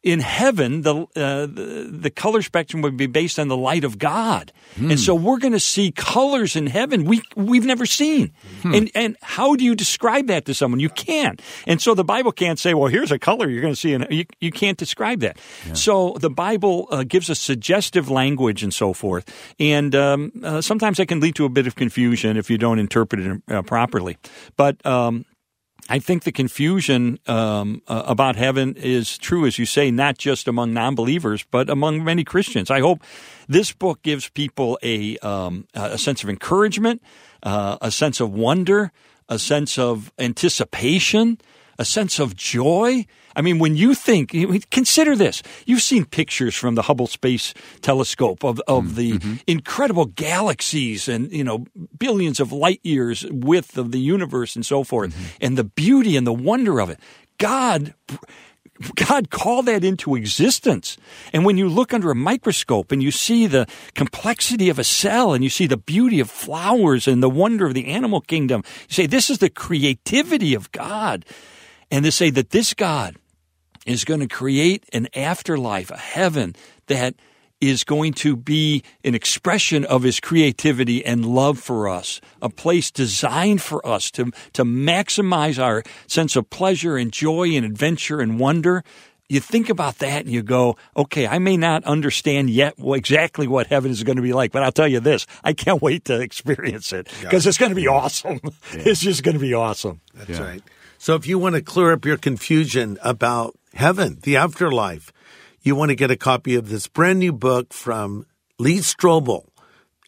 in 0.05 0.19
heaven, 0.19 0.83
the, 0.83 0.95
uh, 1.15 1.47
the 1.47 1.89
the 1.91 2.09
color 2.11 2.43
spectrum 2.43 2.83
would 2.83 2.95
be 2.95 3.07
based 3.07 3.39
on 3.39 3.47
the 3.47 3.57
light 3.57 3.83
of 3.83 3.97
God, 3.97 4.53
and 4.77 4.99
so 4.99 5.15
we're 5.15 5.39
going 5.39 5.53
to 5.53 5.59
see 5.59 5.91
colors 5.91 6.55
in 6.55 6.67
heaven 6.67 7.05
we 7.05 7.23
we've 7.35 7.65
never 7.65 7.87
seen. 7.87 8.31
And 8.63 8.91
and 8.93 9.17
how 9.23 9.55
do 9.55 9.65
you 9.65 9.73
describe 9.73 10.27
that 10.27 10.45
to 10.45 10.53
someone? 10.53 10.79
You 10.79 10.89
can't. 10.89 11.41
And 11.65 11.81
so 11.81 11.95
the 11.95 12.03
Bible 12.03 12.31
can't 12.31 12.59
say, 12.59 12.73
well, 12.75 12.87
here's 12.87 13.11
a 13.11 13.17
color 13.17 13.49
you're 13.49 13.61
going 13.61 13.73
to 13.73 13.79
see, 13.79 13.93
and 13.93 14.05
you 14.11 14.25
you 14.39 14.51
can't 14.51 14.77
describe 14.77 15.21
that. 15.21 15.39
So 15.73 16.15
the 16.19 16.29
Bible 16.29 16.87
uh, 16.91 17.03
gives 17.03 17.29
us 17.29 17.39
suggestive 17.39 18.09
language 18.11 18.61
and 18.61 18.73
so 18.73 18.93
forth, 18.93 19.25
and 19.59 19.95
um, 19.95 20.31
uh, 20.43 20.61
sometimes 20.61 20.97
that 20.97 21.07
can 21.07 21.19
lead 21.19 21.35
to 21.35 21.45
a 21.45 21.49
bit 21.49 21.65
of 21.65 21.75
confusion 21.75 22.37
if 22.37 22.49
you 22.51 22.59
don't 22.59 22.77
interpret 22.77 23.21
it 23.21 23.41
uh, 23.49 23.63
properly. 23.63 24.17
But 24.55 24.85
um, 24.85 25.25
I 25.87 25.99
think 25.99 26.23
the 26.23 26.31
confusion 26.31 27.19
um, 27.27 27.81
uh, 27.87 28.03
about 28.07 28.35
heaven 28.35 28.75
is 28.75 29.17
true, 29.19 29.45
as 29.45 29.59
you 29.59 29.65
say, 29.65 29.91
not 29.91 30.17
just 30.17 30.47
among 30.47 30.73
non-believers, 30.73 31.45
but 31.51 31.69
among 31.69 32.03
many 32.03 32.23
Christians. 32.23 32.71
I 32.71 32.79
hope 32.79 33.03
this 33.47 33.71
book 33.71 34.01
gives 34.01 34.27
people 34.29 34.79
a 34.81 35.17
um, 35.19 35.67
a 35.75 35.97
sense 35.97 36.23
of 36.23 36.29
encouragement, 36.29 37.03
uh, 37.43 37.77
a 37.81 37.91
sense 37.91 38.19
of 38.19 38.33
wonder, 38.33 38.91
a 39.29 39.37
sense 39.37 39.77
of 39.77 40.11
anticipation, 40.17 41.37
a 41.77 41.85
sense 41.85 42.19
of 42.19 42.35
joy. 42.35 43.05
I 43.35 43.41
mean, 43.41 43.59
when 43.59 43.75
you 43.75 43.93
think, 43.93 44.35
consider 44.71 45.15
this. 45.15 45.43
You've 45.65 45.81
seen 45.81 46.05
pictures 46.05 46.55
from 46.55 46.75
the 46.75 46.83
Hubble 46.83 47.07
Space 47.07 47.53
Telescope 47.81 48.43
of, 48.43 48.61
of 48.67 48.85
mm, 48.85 48.95
the 48.95 49.11
mm-hmm. 49.13 49.35
incredible 49.47 50.05
galaxies 50.05 51.07
and, 51.07 51.31
you 51.31 51.43
know, 51.43 51.65
billions 51.97 52.39
of 52.39 52.51
light 52.51 52.79
years 52.83 53.25
width 53.29 53.77
of 53.77 53.91
the 53.91 53.99
universe 53.99 54.55
and 54.55 54.65
so 54.65 54.83
forth, 54.83 55.13
mm-hmm. 55.13 55.37
and 55.41 55.57
the 55.57 55.63
beauty 55.63 56.15
and 56.15 56.25
the 56.25 56.33
wonder 56.33 56.79
of 56.79 56.89
it. 56.89 56.99
God 57.37 57.93
God 58.95 59.29
called 59.29 59.67
that 59.67 59.83
into 59.83 60.15
existence. 60.15 60.97
And 61.31 61.45
when 61.45 61.57
you 61.57 61.69
look 61.69 61.93
under 61.93 62.11
a 62.11 62.15
microscope 62.15 62.91
and 62.91 63.01
you 63.01 63.11
see 63.11 63.47
the 63.47 63.67
complexity 63.93 64.69
of 64.69 64.79
a 64.79 64.83
cell 64.83 65.33
and 65.33 65.43
you 65.43 65.49
see 65.49 65.65
the 65.65 65.77
beauty 65.77 66.19
of 66.19 66.29
flowers 66.29 67.07
and 67.07 67.23
the 67.23 67.29
wonder 67.29 67.65
of 67.65 67.73
the 67.73 67.87
animal 67.87 68.19
kingdom, 68.19 68.63
you 68.89 68.93
say, 68.93 69.05
this 69.05 69.29
is 69.29 69.37
the 69.37 69.49
creativity 69.49 70.53
of 70.53 70.71
God. 70.73 71.25
And 71.89 72.03
to 72.03 72.11
say 72.11 72.29
that 72.31 72.49
this 72.49 72.73
God 72.73 73.15
is 73.85 74.03
going 74.03 74.19
to 74.19 74.27
create 74.27 74.83
an 74.93 75.07
afterlife, 75.15 75.91
a 75.91 75.97
heaven 75.97 76.55
that 76.87 77.15
is 77.61 77.83
going 77.83 78.13
to 78.13 78.35
be 78.35 78.83
an 79.03 79.15
expression 79.15 79.85
of 79.85 80.03
his 80.03 80.19
creativity 80.19 81.05
and 81.05 81.25
love 81.25 81.57
for 81.57 81.87
us, 81.87 82.19
a 82.41 82.49
place 82.49 82.91
designed 82.91 83.61
for 83.61 83.85
us 83.87 84.11
to, 84.11 84.31
to 84.53 84.63
maximize 84.63 85.61
our 85.61 85.83
sense 86.07 86.35
of 86.35 86.49
pleasure 86.49 86.97
and 86.97 87.11
joy 87.11 87.49
and 87.55 87.65
adventure 87.65 88.19
and 88.19 88.39
wonder. 88.39 88.83
you 89.29 89.39
think 89.39 89.69
about 89.69 89.99
that 89.99 90.25
and 90.25 90.29
you 90.29 90.43
go, 90.43 90.75
okay, 90.95 91.27
I 91.27 91.39
may 91.39 91.57
not 91.57 91.83
understand 91.85 92.49
yet 92.49 92.75
exactly 92.77 93.47
what 93.47 93.67
heaven 93.67 93.89
is 93.89 94.03
going 94.03 94.17
to 94.17 94.21
be 94.21 94.33
like, 94.33 94.51
but 94.51 94.61
I'll 94.61 94.71
tell 94.71 94.87
you 94.87 94.99
this, 94.99 95.25
I 95.43 95.53
can't 95.53 95.81
wait 95.81 96.05
to 96.05 96.19
experience 96.19 96.91
it 96.93 97.07
because 97.21 97.47
it's 97.47 97.57
going 97.57 97.71
to 97.71 97.75
be 97.75 97.87
awesome. 97.87 98.39
It's 98.73 98.99
just 98.99 99.23
going 99.23 99.35
to 99.35 99.41
be 99.41 99.53
awesome. 99.53 100.01
That's 100.13 100.39
right. 100.39 100.61
So 100.97 101.15
if 101.15 101.27
you 101.27 101.39
want 101.39 101.55
to 101.55 101.61
clear 101.61 101.93
up 101.93 102.05
your 102.05 102.17
confusion 102.17 102.97
about 103.01 103.55
heaven, 103.75 104.17
the 104.23 104.37
afterlife, 104.37 105.11
you 105.61 105.75
want 105.75 105.89
to 105.89 105.95
get 105.95 106.09
a 106.09 106.15
copy 106.15 106.55
of 106.55 106.69
this 106.69 106.87
brand 106.87 107.19
new 107.19 107.33
book 107.33 107.73
from 107.73 108.25
Lee 108.57 108.79
Strobel. 108.79 109.47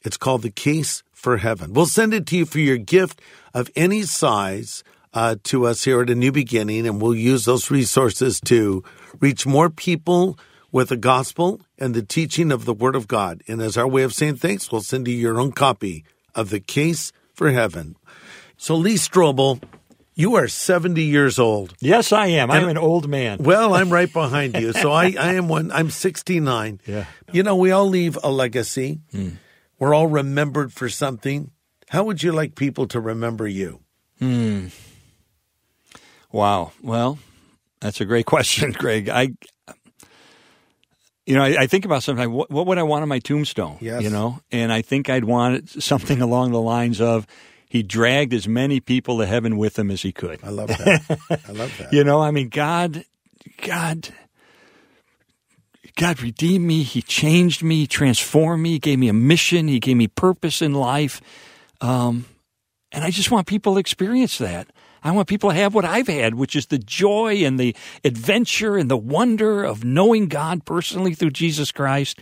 It's 0.03 0.17
called 0.17 0.41
The 0.41 0.49
Case 0.49 1.03
for 1.11 1.37
Heaven. 1.37 1.73
We'll 1.73 1.85
send 1.85 2.13
it 2.13 2.25
to 2.27 2.37
you 2.37 2.45
for 2.45 2.59
your 2.59 2.77
gift 2.77 3.21
of 3.53 3.69
any 3.75 4.03
size 4.03 4.83
uh, 5.13 5.35
to 5.43 5.65
us 5.65 5.83
here 5.83 6.01
at 6.01 6.09
A 6.09 6.15
New 6.15 6.31
Beginning, 6.31 6.87
and 6.87 7.01
we'll 7.01 7.15
use 7.15 7.45
those 7.45 7.69
resources 7.69 8.39
to 8.41 8.83
reach 9.19 9.45
more 9.45 9.69
people 9.69 10.39
with 10.71 10.89
the 10.89 10.97
gospel 10.97 11.59
and 11.77 11.93
the 11.93 12.03
teaching 12.03 12.51
of 12.51 12.65
the 12.65 12.73
Word 12.73 12.95
of 12.95 13.07
God. 13.07 13.43
And 13.47 13.61
as 13.61 13.77
our 13.77 13.87
way 13.87 14.03
of 14.03 14.13
saying 14.13 14.37
thanks, 14.37 14.71
we'll 14.71 14.81
send 14.81 15.07
you 15.07 15.15
your 15.15 15.39
own 15.39 15.51
copy 15.51 16.05
of 16.35 16.51
The 16.51 16.59
Case 16.59 17.11
for 17.33 17.51
Heaven. 17.51 17.95
So, 18.57 18.75
Lee 18.75 18.95
Strobel, 18.95 19.61
you 20.17 20.35
are 20.35 20.47
70 20.47 21.03
years 21.03 21.37
old. 21.37 21.75
Yes, 21.79 22.11
I 22.11 22.27
am. 22.27 22.49
I'm 22.49 22.67
an 22.67 22.77
old 22.77 23.07
man. 23.07 23.37
Well, 23.39 23.75
I'm 23.75 23.91
right 23.91 24.11
behind 24.21 24.57
you. 24.57 24.73
So 24.73 24.91
I, 24.91 25.13
I 25.17 25.35
am 25.35 25.47
one. 25.47 25.71
I'm 25.71 25.91
69. 25.91 26.81
Yeah. 26.87 27.05
You 27.31 27.43
know, 27.43 27.55
we 27.55 27.69
all 27.69 27.87
leave 27.87 28.17
a 28.23 28.31
legacy. 28.31 29.01
We're 29.77 29.93
all 29.93 30.07
remembered 30.07 30.73
for 30.73 30.89
something. 30.89 31.51
How 31.89 32.03
would 32.03 32.23
you 32.23 32.31
like 32.31 32.55
people 32.55 32.87
to 32.87 32.99
remember 32.99 33.47
you? 33.47 33.81
Hmm. 34.17 34.67
Wow. 36.31 36.71
Well, 36.81 37.19
that's 37.79 38.01
a 38.01 38.05
great 38.05 38.25
question, 38.33 38.71
Greg. 38.71 39.09
I, 39.09 39.29
you 41.27 41.35
know, 41.35 41.43
I, 41.43 41.61
I 41.61 41.67
think 41.67 41.85
about 41.85 42.01
sometimes 42.01 42.31
what, 42.31 42.49
what 42.49 42.65
would 42.65 42.79
I 42.79 42.83
want 42.83 43.03
on 43.03 43.09
my 43.09 43.19
tombstone? 43.19 43.77
Yes. 43.81 44.01
You 44.01 44.09
know, 44.09 44.39
and 44.51 44.73
I 44.73 44.81
think 44.81 45.11
I'd 45.11 45.25
want 45.25 45.69
something 45.69 46.21
along 46.23 46.53
the 46.53 46.61
lines 46.61 46.99
of 46.99 47.27
he 47.69 47.83
dragged 47.83 48.33
as 48.33 48.47
many 48.47 48.79
people 48.79 49.17
to 49.19 49.25
heaven 49.25 49.57
with 49.57 49.77
him 49.77 49.91
as 49.91 50.01
he 50.01 50.11
could. 50.11 50.39
I 50.43 50.49
love 50.49 50.69
that. 50.69 51.19
I 51.47 51.51
love 51.51 51.77
that. 51.79 51.91
You 51.91 52.03
know, 52.03 52.21
I 52.21 52.31
mean, 52.31 52.49
God, 52.49 53.03
God, 53.57 54.09
God 55.95 56.21
redeemed 56.21 56.65
me. 56.65 56.83
He 56.83 57.01
changed 57.01 57.63
me, 57.63 57.81
he 57.81 57.87
transformed 57.87 58.63
me, 58.63 58.71
he 58.71 58.79
gave 58.79 58.99
me 58.99 59.09
a 59.09 59.13
mission, 59.13 59.67
he 59.67 59.79
gave 59.79 59.97
me 59.97 60.07
purpose 60.07 60.61
in 60.61 60.73
life. 60.73 61.21
Um, 61.81 62.25
and 62.91 63.03
I 63.03 63.11
just 63.11 63.31
want 63.31 63.47
people 63.47 63.73
to 63.73 63.79
experience 63.79 64.37
that. 64.37 64.67
I 65.03 65.11
want 65.11 65.27
people 65.27 65.51
to 65.51 65.55
have 65.55 65.75
what 65.75 65.85
I've 65.85 66.07
had, 66.07 66.35
which 66.35 66.55
is 66.55 66.67
the 66.67 66.79
joy 66.79 67.45
and 67.45 67.59
the 67.59 67.75
adventure 68.03 68.77
and 68.77 68.89
the 68.89 68.97
wonder 68.97 69.63
of 69.63 69.83
knowing 69.83 70.27
God 70.27 70.65
personally 70.65 71.13
through 71.13 71.31
Jesus 71.31 71.71
Christ 71.71 72.19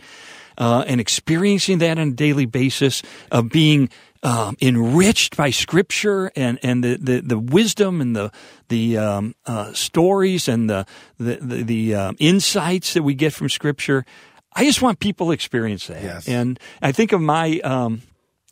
uh, 0.58 0.84
and 0.86 1.00
experiencing 1.00 1.78
that 1.78 1.98
on 1.98 2.08
a 2.08 2.12
daily 2.12 2.46
basis, 2.46 3.02
of 3.30 3.48
being 3.48 3.88
um, 4.26 4.56
enriched 4.60 5.36
by 5.36 5.50
Scripture 5.50 6.32
and, 6.34 6.58
and 6.60 6.82
the, 6.82 6.98
the, 7.00 7.20
the 7.20 7.38
wisdom 7.38 8.00
and 8.00 8.16
the 8.16 8.32
the 8.68 8.98
um, 8.98 9.36
uh, 9.46 9.72
stories 9.72 10.48
and 10.48 10.68
the 10.68 10.84
the 11.16 11.36
the, 11.40 11.62
the 11.62 11.94
um, 11.94 12.16
insights 12.18 12.94
that 12.94 13.04
we 13.04 13.14
get 13.14 13.32
from 13.32 13.48
Scripture. 13.48 14.04
I 14.52 14.64
just 14.64 14.82
want 14.82 14.98
people 14.98 15.26
to 15.26 15.32
experience 15.32 15.86
that. 15.86 16.02
Yes. 16.02 16.28
And 16.28 16.58
I 16.82 16.90
think 16.90 17.12
of 17.12 17.20
my 17.20 17.60
um, 17.60 18.02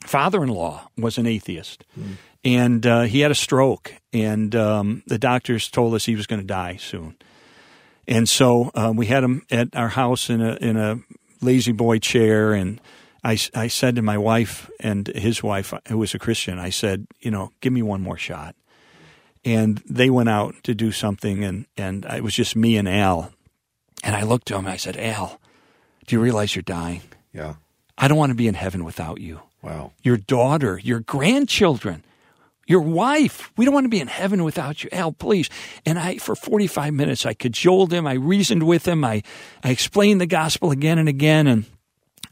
father-in-law 0.04 0.90
was 0.96 1.18
an 1.18 1.26
atheist, 1.26 1.84
and 2.44 2.86
uh, 2.86 3.02
he 3.02 3.20
had 3.20 3.32
a 3.32 3.34
stroke, 3.34 3.94
and 4.12 4.54
um, 4.54 5.02
the 5.08 5.18
doctors 5.18 5.68
told 5.68 5.94
us 5.94 6.04
he 6.04 6.14
was 6.14 6.28
going 6.28 6.40
to 6.40 6.46
die 6.46 6.76
soon. 6.76 7.16
And 8.06 8.28
so 8.28 8.70
uh, 8.74 8.92
we 8.94 9.06
had 9.06 9.24
him 9.24 9.42
at 9.50 9.74
our 9.74 9.88
house 9.88 10.30
in 10.30 10.40
a 10.40 10.54
in 10.60 10.76
a 10.76 11.00
lazy 11.40 11.72
boy 11.72 11.98
chair, 11.98 12.52
and 12.52 12.80
I, 13.24 13.38
I 13.54 13.68
said 13.68 13.96
to 13.96 14.02
my 14.02 14.18
wife 14.18 14.70
and 14.80 15.06
his 15.08 15.42
wife, 15.42 15.72
who 15.88 15.98
was 15.98 16.14
a 16.14 16.18
Christian, 16.18 16.58
I 16.58 16.68
said, 16.70 17.06
you 17.20 17.30
know, 17.30 17.52
give 17.62 17.72
me 17.72 17.80
one 17.82 18.02
more 18.02 18.18
shot. 18.18 18.54
And 19.46 19.82
they 19.88 20.10
went 20.10 20.28
out 20.28 20.54
to 20.64 20.74
do 20.74 20.90
something, 20.92 21.44
and 21.44 21.66
and 21.76 22.04
it 22.06 22.22
was 22.22 22.34
just 22.34 22.54
me 22.56 22.76
and 22.78 22.88
Al. 22.88 23.30
And 24.02 24.14
I 24.16 24.22
looked 24.22 24.48
to 24.48 24.54
him, 24.54 24.64
and 24.66 24.72
I 24.72 24.76
said, 24.78 24.96
Al, 24.96 25.38
do 26.06 26.16
you 26.16 26.20
realize 26.22 26.54
you're 26.54 26.62
dying? 26.62 27.02
Yeah. 27.32 27.54
I 27.98 28.08
don't 28.08 28.18
want 28.18 28.30
to 28.30 28.34
be 28.36 28.48
in 28.48 28.54
heaven 28.54 28.84
without 28.84 29.20
you 29.20 29.40
Wow. 29.62 29.92
your 30.02 30.16
daughter, 30.16 30.78
your 30.82 31.00
grandchildren, 31.00 32.04
your 32.66 32.80
wife. 32.80 33.50
We 33.56 33.64
don't 33.64 33.74
want 33.74 33.84
to 33.84 33.90
be 33.90 34.00
in 34.00 34.08
heaven 34.08 34.44
without 34.44 34.82
you. 34.82 34.88
Al, 34.92 35.12
please. 35.12 35.48
And 35.86 35.98
I, 35.98 36.16
for 36.18 36.34
45 36.34 36.92
minutes, 36.94 37.24
I 37.26 37.34
cajoled 37.34 37.92
him. 37.92 38.06
I 38.06 38.14
reasoned 38.14 38.62
with 38.64 38.86
him. 38.88 39.04
I, 39.04 39.22
I 39.62 39.70
explained 39.70 40.20
the 40.20 40.26
gospel 40.26 40.70
again 40.70 40.98
and 40.98 41.08
again. 41.08 41.46
And, 41.46 41.64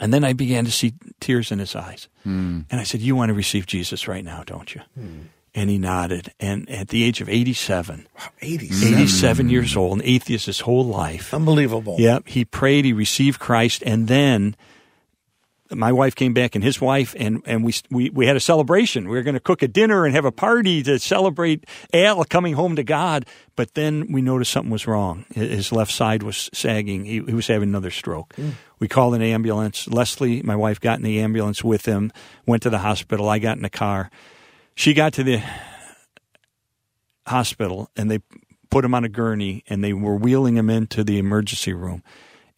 and 0.02 0.12
then 0.12 0.24
I 0.24 0.32
began 0.32 0.64
to 0.64 0.72
see 0.72 0.94
tears 1.20 1.52
in 1.52 1.60
his 1.60 1.76
eyes. 1.76 2.08
Hmm. 2.24 2.62
And 2.70 2.80
I 2.80 2.82
said, 2.82 3.00
You 3.00 3.14
want 3.14 3.28
to 3.28 3.34
receive 3.34 3.66
Jesus 3.66 4.08
right 4.08 4.24
now, 4.24 4.42
don't 4.44 4.74
you? 4.74 4.80
Hmm. 4.98 5.20
And 5.54 5.70
he 5.70 5.78
nodded. 5.78 6.32
And 6.40 6.68
at 6.68 6.88
the 6.88 7.04
age 7.04 7.20
of 7.20 7.28
87, 7.28 8.08
87. 8.40 8.94
87 8.94 9.48
years 9.48 9.76
old, 9.76 10.00
an 10.00 10.04
atheist 10.04 10.46
his 10.46 10.60
whole 10.60 10.84
life, 10.84 11.32
Unbelievable. 11.32 11.96
Yep. 12.00 12.26
He 12.26 12.44
prayed, 12.44 12.84
he 12.84 12.92
received 12.92 13.38
Christ, 13.38 13.84
and 13.86 14.08
then 14.08 14.56
my 15.74 15.92
wife 15.92 16.14
came 16.14 16.32
back 16.34 16.54
and 16.54 16.62
his 16.62 16.80
wife 16.80 17.14
and, 17.18 17.42
and 17.46 17.64
we, 17.64 17.74
we, 17.90 18.10
we 18.10 18.26
had 18.26 18.36
a 18.36 18.40
celebration. 18.40 19.08
We 19.08 19.16
were 19.16 19.22
going 19.22 19.34
to 19.34 19.40
cook 19.40 19.62
a 19.62 19.68
dinner 19.68 20.04
and 20.04 20.14
have 20.14 20.24
a 20.24 20.32
party 20.32 20.82
to 20.82 20.98
celebrate 20.98 21.64
Al 21.92 22.24
coming 22.24 22.54
home 22.54 22.76
to 22.76 22.84
God. 22.84 23.26
But 23.56 23.74
then 23.74 24.12
we 24.12 24.22
noticed 24.22 24.52
something 24.52 24.70
was 24.70 24.86
wrong. 24.86 25.24
His 25.30 25.72
left 25.72 25.92
side 25.92 26.22
was 26.22 26.50
sagging. 26.52 27.04
He, 27.04 27.22
he 27.22 27.34
was 27.34 27.46
having 27.46 27.68
another 27.68 27.90
stroke. 27.90 28.34
Hmm. 28.34 28.50
We 28.78 28.88
called 28.88 29.14
an 29.14 29.22
ambulance. 29.22 29.86
Leslie, 29.88 30.42
my 30.42 30.56
wife, 30.56 30.80
got 30.80 30.98
in 30.98 31.04
the 31.04 31.20
ambulance 31.20 31.62
with 31.62 31.84
him, 31.86 32.12
went 32.46 32.62
to 32.64 32.70
the 32.70 32.78
hospital. 32.78 33.28
I 33.28 33.38
got 33.38 33.56
in 33.56 33.62
the 33.62 33.70
car. 33.70 34.10
She 34.74 34.94
got 34.94 35.12
to 35.14 35.22
the 35.22 35.42
hospital 37.26 37.90
and 37.96 38.10
they 38.10 38.20
put 38.70 38.84
him 38.84 38.94
on 38.94 39.04
a 39.04 39.08
gurney 39.08 39.62
and 39.68 39.84
they 39.84 39.92
were 39.92 40.16
wheeling 40.16 40.56
him 40.56 40.70
into 40.70 41.04
the 41.04 41.18
emergency 41.18 41.72
room. 41.72 42.02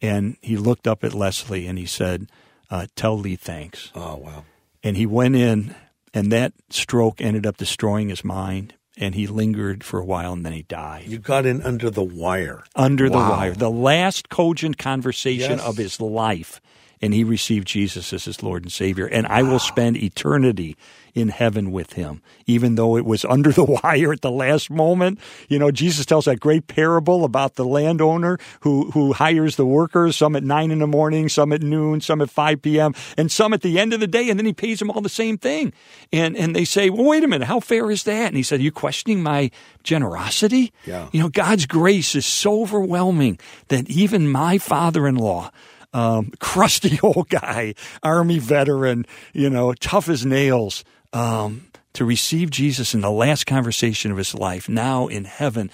And 0.01 0.37
he 0.41 0.57
looked 0.57 0.87
up 0.87 1.03
at 1.03 1.13
Leslie 1.13 1.67
and 1.67 1.77
he 1.77 1.85
said, 1.85 2.29
uh, 2.75 2.87
Tell 2.95 3.17
Lee 3.17 3.35
thanks. 3.35 3.91
Oh, 3.95 4.15
wow. 4.17 4.43
And 4.83 4.97
he 4.97 5.05
went 5.05 5.35
in, 5.35 5.75
and 6.13 6.31
that 6.31 6.53
stroke 6.69 7.21
ended 7.21 7.45
up 7.45 7.57
destroying 7.57 8.09
his 8.09 8.23
mind. 8.23 8.73
And 8.97 9.13
he 9.13 9.27
lingered 9.27 9.83
for 9.83 9.99
a 9.99 10.05
while 10.05 10.31
and 10.31 10.45
then 10.45 10.53
he 10.53 10.61
died 10.61 11.07
You 11.07 11.17
got 11.19 11.45
in 11.45 11.61
under 11.63 11.89
the 11.89 12.01
wire. 12.01 12.63
under 12.77 13.09
the 13.09 13.17
wire. 13.17 13.51
The 13.53 13.69
last 13.69 14.29
cogent 14.29 14.77
conversation 14.77 15.57
Yes. 15.57 15.65
of 15.67 15.75
his 15.75 15.99
life. 15.99 16.61
And 17.01 17.13
he 17.13 17.25
received 17.25 17.67
Jesus 17.67 18.13
as 18.13 18.23
his 18.23 18.41
Lord 18.41 18.63
and 18.63 18.71
Savior. 18.71 19.05
And 19.05 19.27
I 19.27 19.43
will 19.43 19.59
spend 19.59 19.97
eternity 19.97 20.77
in 21.15 21.29
heaven 21.29 21.71
with 21.71 21.93
him, 21.93 22.21
even 22.45 22.75
though 22.75 22.97
it 22.97 23.05
was 23.05 23.25
under 23.29 23.51
the 23.51 23.63
wire 23.63 24.11
at 24.11 24.21
the 24.21 24.31
last 24.31 24.69
moment. 24.69 25.19
You 25.49 25.57
know, 25.57 25.71
Jesus 25.71 26.05
tells 26.05 26.25
that 26.25 26.39
great 26.39 26.67
parable 26.67 27.23
about 27.23 27.55
the 27.55 27.65
landowner 27.65 28.37
who, 28.59 28.91
who 28.91 29.13
hires 29.13 29.55
the 29.55 29.65
workers, 29.65 30.17
some 30.17 30.35
at 30.35 30.43
nine 30.43 30.71
in 30.71 30.79
the 30.79 30.87
morning, 30.87 31.29
some 31.29 31.51
at 31.53 31.61
noon, 31.61 32.01
some 32.01 32.21
at 32.21 32.29
5 32.29 32.61
p.m., 32.61 32.93
and 33.17 33.31
some 33.31 33.53
at 33.53 33.61
the 33.61 33.79
end 33.79 33.93
of 33.93 33.99
the 33.99 34.07
day. 34.07 34.29
And 34.29 34.37
then 34.37 34.45
he 34.45 34.53
pays 34.53 34.79
them 34.79 34.91
all 34.91 35.01
the 35.01 35.09
same 35.09 35.37
thing. 35.37 35.73
And, 36.11 36.35
and 36.35 36.55
they 36.55 36.65
say, 36.65 36.89
well, 36.89 37.05
wait 37.05 37.23
a 37.23 37.27
minute, 37.27 37.47
how 37.47 37.59
fair 37.59 37.89
is 37.89 38.03
that? 38.03 38.27
And 38.27 38.37
he 38.37 38.43
said, 38.43 38.59
Are 38.59 38.63
you 38.63 38.71
questioning 38.71 39.23
my 39.23 39.51
generosity? 39.83 40.73
Yeah. 40.85 41.07
You 41.11 41.21
know, 41.21 41.29
God's 41.29 41.65
grace 41.65 42.15
is 42.15 42.25
so 42.25 42.61
overwhelming 42.61 43.39
that 43.69 43.89
even 43.89 44.27
my 44.29 44.57
father 44.57 45.07
in 45.07 45.15
law, 45.15 45.51
um, 45.93 46.31
crusty 46.39 46.99
old 47.01 47.29
guy, 47.29 47.73
army 48.03 48.39
veteran, 48.39 49.05
you 49.33 49.49
know, 49.49 49.73
tough 49.73 50.09
as 50.09 50.25
nails, 50.25 50.83
um, 51.15 51.67
to 51.93 52.05
receive 52.05 52.49
Jesus 52.51 52.93
in 52.93 53.01
the 53.01 53.09
last 53.11 53.45
conversation 53.45 54.11
of 54.11 54.17
his 54.17 54.35
life, 54.35 54.67
now 54.69 55.07
in 55.07 55.25
heaven, 55.25 55.71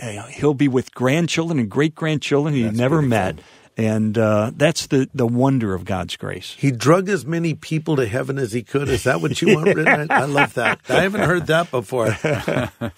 uh, 0.00 0.26
he'll 0.26 0.54
be 0.54 0.68
with 0.68 0.94
grandchildren 0.94 1.58
and 1.58 1.70
great 1.70 1.94
grandchildren 1.94 2.54
he 2.54 2.70
never 2.70 3.00
met. 3.02 3.38
And 3.74 4.18
uh, 4.18 4.50
that's 4.54 4.88
the, 4.88 5.08
the 5.14 5.26
wonder 5.26 5.72
of 5.72 5.86
God's 5.86 6.16
grace. 6.16 6.54
He 6.58 6.70
drug 6.70 7.08
as 7.08 7.24
many 7.24 7.54
people 7.54 7.96
to 7.96 8.06
heaven 8.06 8.36
as 8.36 8.52
he 8.52 8.62
could. 8.62 8.90
Is 8.90 9.04
that 9.04 9.22
what 9.22 9.40
you 9.40 9.54
want 9.54 9.74
written? 9.74 10.08
I 10.10 10.26
love 10.26 10.52
that. 10.54 10.80
I 10.90 11.00
haven't 11.00 11.22
heard 11.22 11.46
that 11.46 11.70
before. 11.70 12.08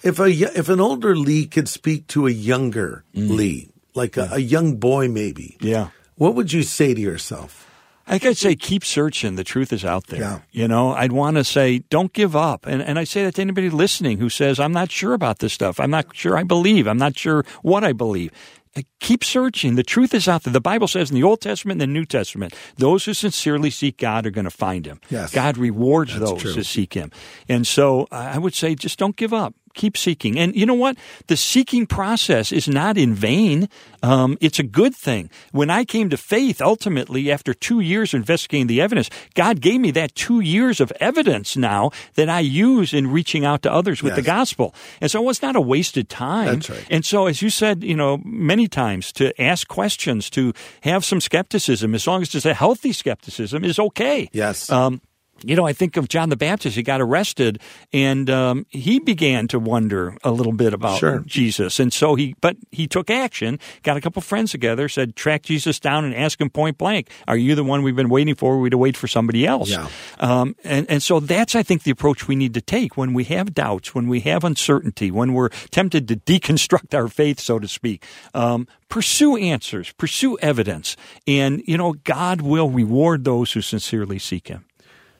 if 0.03 0.19
a 0.19 0.25
if 0.29 0.67
an 0.67 0.81
older 0.81 1.15
Lee 1.15 1.47
could 1.47 1.69
speak 1.69 2.07
to 2.07 2.27
a 2.27 2.29
younger 2.31 3.05
Lee, 3.13 3.71
like 3.93 4.17
a, 4.17 4.27
a 4.33 4.39
young 4.39 4.75
boy, 4.75 5.07
maybe, 5.07 5.55
Yeah. 5.61 5.91
what 6.15 6.35
would 6.35 6.51
you 6.51 6.61
say 6.63 6.93
to 6.93 6.99
yourself? 6.99 7.71
I 8.07 8.15
I'd 8.15 8.37
say 8.37 8.55
keep 8.55 8.85
searching. 8.85 9.35
The 9.35 9.43
truth 9.43 9.73
is 9.73 9.83
out 9.83 10.07
there. 10.07 10.19
Yeah. 10.19 10.39
You 10.51 10.67
know, 10.67 10.91
I'd 10.91 11.11
want 11.11 11.37
to 11.37 11.43
say 11.43 11.79
don't 11.89 12.13
give 12.13 12.35
up. 12.35 12.65
And, 12.67 12.81
and 12.81 12.99
I 12.99 13.03
say 13.03 13.23
that 13.23 13.35
to 13.35 13.41
anybody 13.41 13.69
listening 13.69 14.19
who 14.19 14.29
says, 14.29 14.59
I'm 14.59 14.71
not 14.71 14.91
sure 14.91 15.13
about 15.13 15.39
this 15.39 15.53
stuff. 15.53 15.79
I'm 15.79 15.89
not 15.89 16.15
sure 16.15 16.37
I 16.37 16.43
believe. 16.43 16.87
I'm 16.87 16.97
not 16.99 17.17
sure 17.17 17.43
what 17.63 17.83
I 17.83 17.93
believe. 17.93 18.31
Uh, 18.77 18.81
Keep 18.99 19.23
searching. 19.23 19.75
The 19.75 19.83
truth 19.83 20.13
is 20.13 20.27
out 20.27 20.43
there. 20.43 20.53
The 20.53 20.61
Bible 20.61 20.87
says 20.87 21.09
in 21.09 21.15
the 21.15 21.23
Old 21.23 21.41
Testament 21.41 21.81
and 21.81 21.89
the 21.89 21.93
New 21.93 22.05
Testament, 22.05 22.53
those 22.77 23.05
who 23.05 23.13
sincerely 23.13 23.69
seek 23.71 23.97
God 23.97 24.25
are 24.27 24.31
going 24.31 24.45
to 24.45 24.51
find 24.51 24.85
him. 24.85 24.99
Yes. 25.09 25.33
God 25.33 25.57
rewards 25.57 26.11
That's 26.17 26.31
those 26.31 26.41
true. 26.41 26.53
who 26.53 26.63
seek 26.63 26.93
him. 26.93 27.11
And 27.49 27.65
so 27.65 28.07
I 28.11 28.35
I 28.35 28.37
would 28.37 28.53
say 28.53 28.75
just 28.75 28.99
don't 28.99 29.15
give 29.15 29.33
up. 29.33 29.55
Keep 29.75 29.97
seeking. 29.97 30.39
And 30.39 30.55
you 30.55 30.65
know 30.65 30.73
what? 30.73 30.97
The 31.27 31.37
seeking 31.37 31.85
process 31.85 32.51
is 32.51 32.67
not 32.67 32.97
in 32.97 33.13
vain. 33.13 33.69
Um, 34.01 34.37
it's 34.41 34.59
a 34.59 34.63
good 34.63 34.95
thing. 34.95 35.29
When 35.51 35.69
I 35.69 35.85
came 35.85 36.09
to 36.09 36.17
faith, 36.17 36.61
ultimately, 36.61 37.31
after 37.31 37.53
two 37.53 37.79
years 37.79 38.13
investigating 38.13 38.67
the 38.67 38.81
evidence, 38.81 39.09
God 39.35 39.61
gave 39.61 39.81
me 39.81 39.91
that 39.91 40.15
two 40.15 40.39
years 40.39 40.79
of 40.79 40.91
evidence 40.99 41.55
now 41.57 41.91
that 42.15 42.29
I 42.29 42.39
use 42.39 42.93
in 42.93 43.11
reaching 43.11 43.45
out 43.45 43.61
to 43.63 43.71
others 43.71 44.01
with 44.01 44.15
the 44.15 44.21
gospel. 44.21 44.73
And 45.01 45.11
so 45.11 45.29
it's 45.29 45.41
not 45.41 45.55
a 45.55 45.61
wasted 45.61 46.09
time. 46.09 46.45
That's 46.45 46.69
right. 46.69 46.87
And 46.89 47.05
so, 47.05 47.27
as 47.27 47.41
you 47.41 47.49
said, 47.49 47.83
you 47.83 47.95
know, 47.95 48.21
many 48.23 48.67
times 48.67 49.11
to 49.13 49.39
ask 49.41 49.67
questions, 49.67 50.29
to 50.31 50.53
have 50.81 51.03
some 51.03 51.19
skepticism, 51.19 51.93
as 51.93 52.07
long 52.07 52.21
as 52.21 52.33
it's 52.33 52.45
a 52.45 52.53
healthy 52.53 52.93
skepticism, 52.93 53.63
is 53.63 53.79
okay. 53.79 54.29
Yes. 54.31 54.69
Um, 54.71 55.01
you 55.43 55.55
know, 55.55 55.65
I 55.65 55.73
think 55.73 55.97
of 55.97 56.07
John 56.07 56.29
the 56.29 56.35
Baptist. 56.37 56.75
He 56.75 56.83
got 56.83 57.01
arrested, 57.01 57.59
and 57.91 58.29
um, 58.29 58.65
he 58.69 58.99
began 58.99 59.47
to 59.49 59.59
wonder 59.59 60.17
a 60.23 60.31
little 60.31 60.53
bit 60.53 60.73
about 60.73 60.99
Sure. 60.99 61.19
Jesus. 61.25 61.79
And 61.79 61.91
so 61.91 62.15
he, 62.15 62.35
but 62.41 62.55
he 62.71 62.87
took 62.87 63.09
action. 63.09 63.59
Got 63.83 63.97
a 63.97 64.01
couple 64.01 64.21
friends 64.21 64.51
together, 64.51 64.87
said, 64.87 65.15
"Track 65.15 65.43
Jesus 65.43 65.79
down 65.79 66.05
and 66.05 66.15
ask 66.15 66.39
him 66.39 66.49
point 66.49 66.77
blank: 66.77 67.09
Are 67.27 67.37
you 67.37 67.55
the 67.55 67.63
one 67.63 67.83
we've 67.83 67.95
been 67.95 68.09
waiting 68.09 68.35
for? 68.35 68.53
Or 68.53 68.57
are 68.57 68.61
we 68.61 68.69
to 68.69 68.77
wait 68.77 68.95
for 68.95 69.07
somebody 69.07 69.45
else?" 69.45 69.69
Yeah. 69.69 69.87
Um, 70.19 70.55
and 70.63 70.89
and 70.89 71.03
so 71.03 71.19
that's, 71.19 71.55
I 71.55 71.63
think, 71.63 71.83
the 71.83 71.91
approach 71.91 72.27
we 72.27 72.35
need 72.35 72.53
to 72.53 72.61
take 72.61 72.95
when 72.97 73.13
we 73.13 73.25
have 73.25 73.53
doubts, 73.53 73.93
when 73.93 74.07
we 74.07 74.21
have 74.21 74.43
uncertainty, 74.43 75.11
when 75.11 75.33
we're 75.33 75.49
tempted 75.71 76.07
to 76.07 76.15
deconstruct 76.15 76.93
our 76.93 77.07
faith, 77.07 77.39
so 77.39 77.59
to 77.59 77.67
speak. 77.67 78.05
Um, 78.33 78.67
pursue 78.89 79.35
answers, 79.35 79.91
pursue 79.93 80.37
evidence, 80.39 80.95
and 81.27 81.61
you 81.65 81.77
know, 81.77 81.93
God 82.03 82.41
will 82.41 82.69
reward 82.69 83.25
those 83.25 83.51
who 83.53 83.61
sincerely 83.61 84.19
seek 84.19 84.47
Him. 84.47 84.65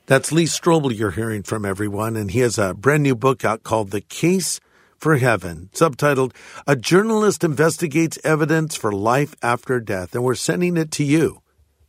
That's 0.07 0.31
Lee 0.31 0.43
Strobel 0.43 0.95
you're 0.95 1.09
hearing 1.09 1.41
from 1.41 1.65
everyone, 1.65 2.15
and 2.15 2.29
he 2.29 2.41
has 2.41 2.59
a 2.59 2.75
brand 2.75 3.01
new 3.01 3.15
book 3.15 3.43
out 3.43 3.63
called 3.63 3.89
The 3.89 4.01
Case 4.01 4.59
for 5.00 5.17
Heaven, 5.17 5.71
subtitled 5.74 6.35
A 6.67 6.75
Journalist 6.75 7.43
Investigates 7.43 8.19
Evidence 8.24 8.75
for 8.75 8.91
Life 8.91 9.33
After 9.41 9.79
Death. 9.79 10.13
And 10.13 10.24
we're 10.24 10.35
sending 10.35 10.77
it 10.77 10.91
to 10.91 11.03
you 11.03 11.41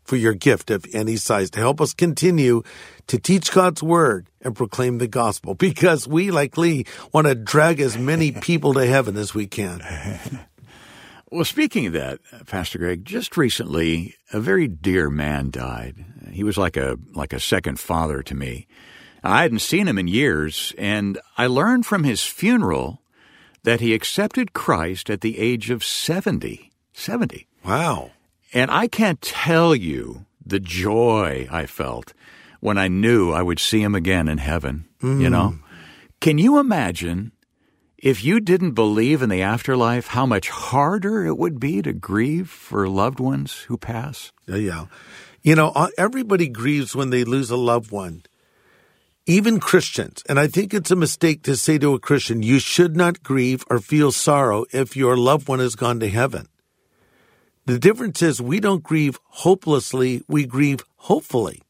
for 0.03 0.17
your 0.17 0.33
gift 0.33 0.71
of 0.71 0.87
any 0.95 1.17
size 1.17 1.51
to 1.51 1.61
help 1.61 1.79
us 1.79 1.93
continue 1.93 2.63
to 3.07 3.19
teach 3.19 3.53
God's 3.53 3.83
Word 3.83 4.29
and 4.41 4.57
proclaim 4.57 4.97
the 4.97 5.09
gospel 5.09 5.55
because 5.69 6.09
we, 6.09 6.31
like 6.31 6.57
Lee, 6.57 6.87
want 7.13 7.27
to 7.27 7.35
drag 7.35 7.81
as 7.81 7.99
many 7.99 8.33
people 8.33 8.73
to 8.75 8.87
heaven 8.87 9.19
as 9.19 9.35
we 9.35 9.47
can. 9.47 9.83
Well, 11.31 11.45
speaking 11.45 11.87
of 11.87 11.93
that, 11.95 12.21
Pastor 12.47 12.79
Greg, 12.79 13.05
just 13.05 13.37
recently, 13.37 14.15
a 14.33 14.39
very 14.39 14.69
dear 14.69 15.11
man 15.11 15.51
died. 15.51 16.05
He 16.31 16.45
was 16.45 16.57
like 16.57 16.77
a 16.77 16.99
like 17.15 17.33
a 17.33 17.41
second 17.41 17.81
father 17.81 18.23
to 18.23 18.35
me. 18.35 18.69
I 19.25 19.43
hadn't 19.43 19.59
seen 19.59 19.89
him 19.89 19.99
in 19.99 20.07
years, 20.07 20.73
and 20.79 21.19
I 21.37 21.49
learned 21.49 21.85
from 21.85 22.05
his 22.05 22.23
funeral 22.23 23.03
that 23.65 23.81
he 23.81 23.93
accepted 23.93 24.53
Christ 24.53 25.11
at 25.11 25.21
the 25.21 25.39
age 25.39 25.71
of 25.71 25.83
70. 25.83 26.71
70. 26.93 27.49
Wow. 27.65 28.13
And 28.55 28.71
I 28.71 28.87
can't 28.87 29.21
tell 29.21 29.75
you 29.75 30.27
the 30.45 30.61
joy 30.61 31.49
I 31.51 31.67
felt 31.67 32.13
when 32.61 32.79
I 32.79 32.87
knew 32.87 33.33
I 33.33 33.43
would 33.43 33.59
see 33.59 33.83
him 33.83 33.97
again 33.97 34.29
in 34.29 34.39
heaven, 34.39 34.87
you 35.03 35.09
mm. 35.09 35.31
know? 35.31 35.59
Can 36.21 36.39
you 36.39 36.59
imagine 36.59 37.33
if 38.07 38.23
you 38.23 38.39
didn't 38.39 38.71
believe 38.71 39.21
in 39.21 39.31
the 39.31 39.43
afterlife, 39.43 40.07
how 40.07 40.25
much 40.27 40.49
harder 40.49 41.27
it 41.27 41.37
would 41.37 41.59
be 41.59 41.83
to 41.83 41.93
grieve 41.93 42.49
for 42.49 42.89
loved 42.89 43.19
ones 43.19 43.63
who 43.63 43.77
pass? 43.77 44.31
Yeah. 44.47 44.87
You 45.43 45.57
know, 45.57 45.73
uh, 45.75 45.89
everybody 45.99 46.47
grieves 46.47 46.95
when 46.95 47.11
they 47.11 47.25
lose 47.25 47.51
a 47.51 47.57
loved 47.57 47.91
one, 47.91 48.23
even 49.27 49.59
Christians. 49.59 50.23
And 50.29 50.39
I 50.39 50.47
think 50.47 50.73
it's 50.73 50.93
a 50.93 50.95
mistake 50.95 51.43
to 51.43 51.57
say 51.57 51.79
to 51.79 51.95
a 51.95 51.99
Christian, 51.99 52.45
you 52.45 52.61
should 52.61 52.97
not 52.97 53.25
grieve 53.25 53.65
or 53.69 53.81
feel 53.81 54.13
sorrow 54.13 54.67
if 54.73 54.97
your 54.97 55.17
loved 55.17 55.49
one 55.49 55.59
has 55.59 55.75
gone 55.75 55.99
to 55.99 56.09
heaven. 56.09 56.47
The 57.65 57.81
difference 57.81 58.23
is 58.23 58.41
we 58.41 58.61
don't 58.61 58.85
grieve 58.85 59.19
hopelessly, 59.25 60.23
we 60.29 60.47
grieve 60.47 60.85
hopefully. 60.95 61.61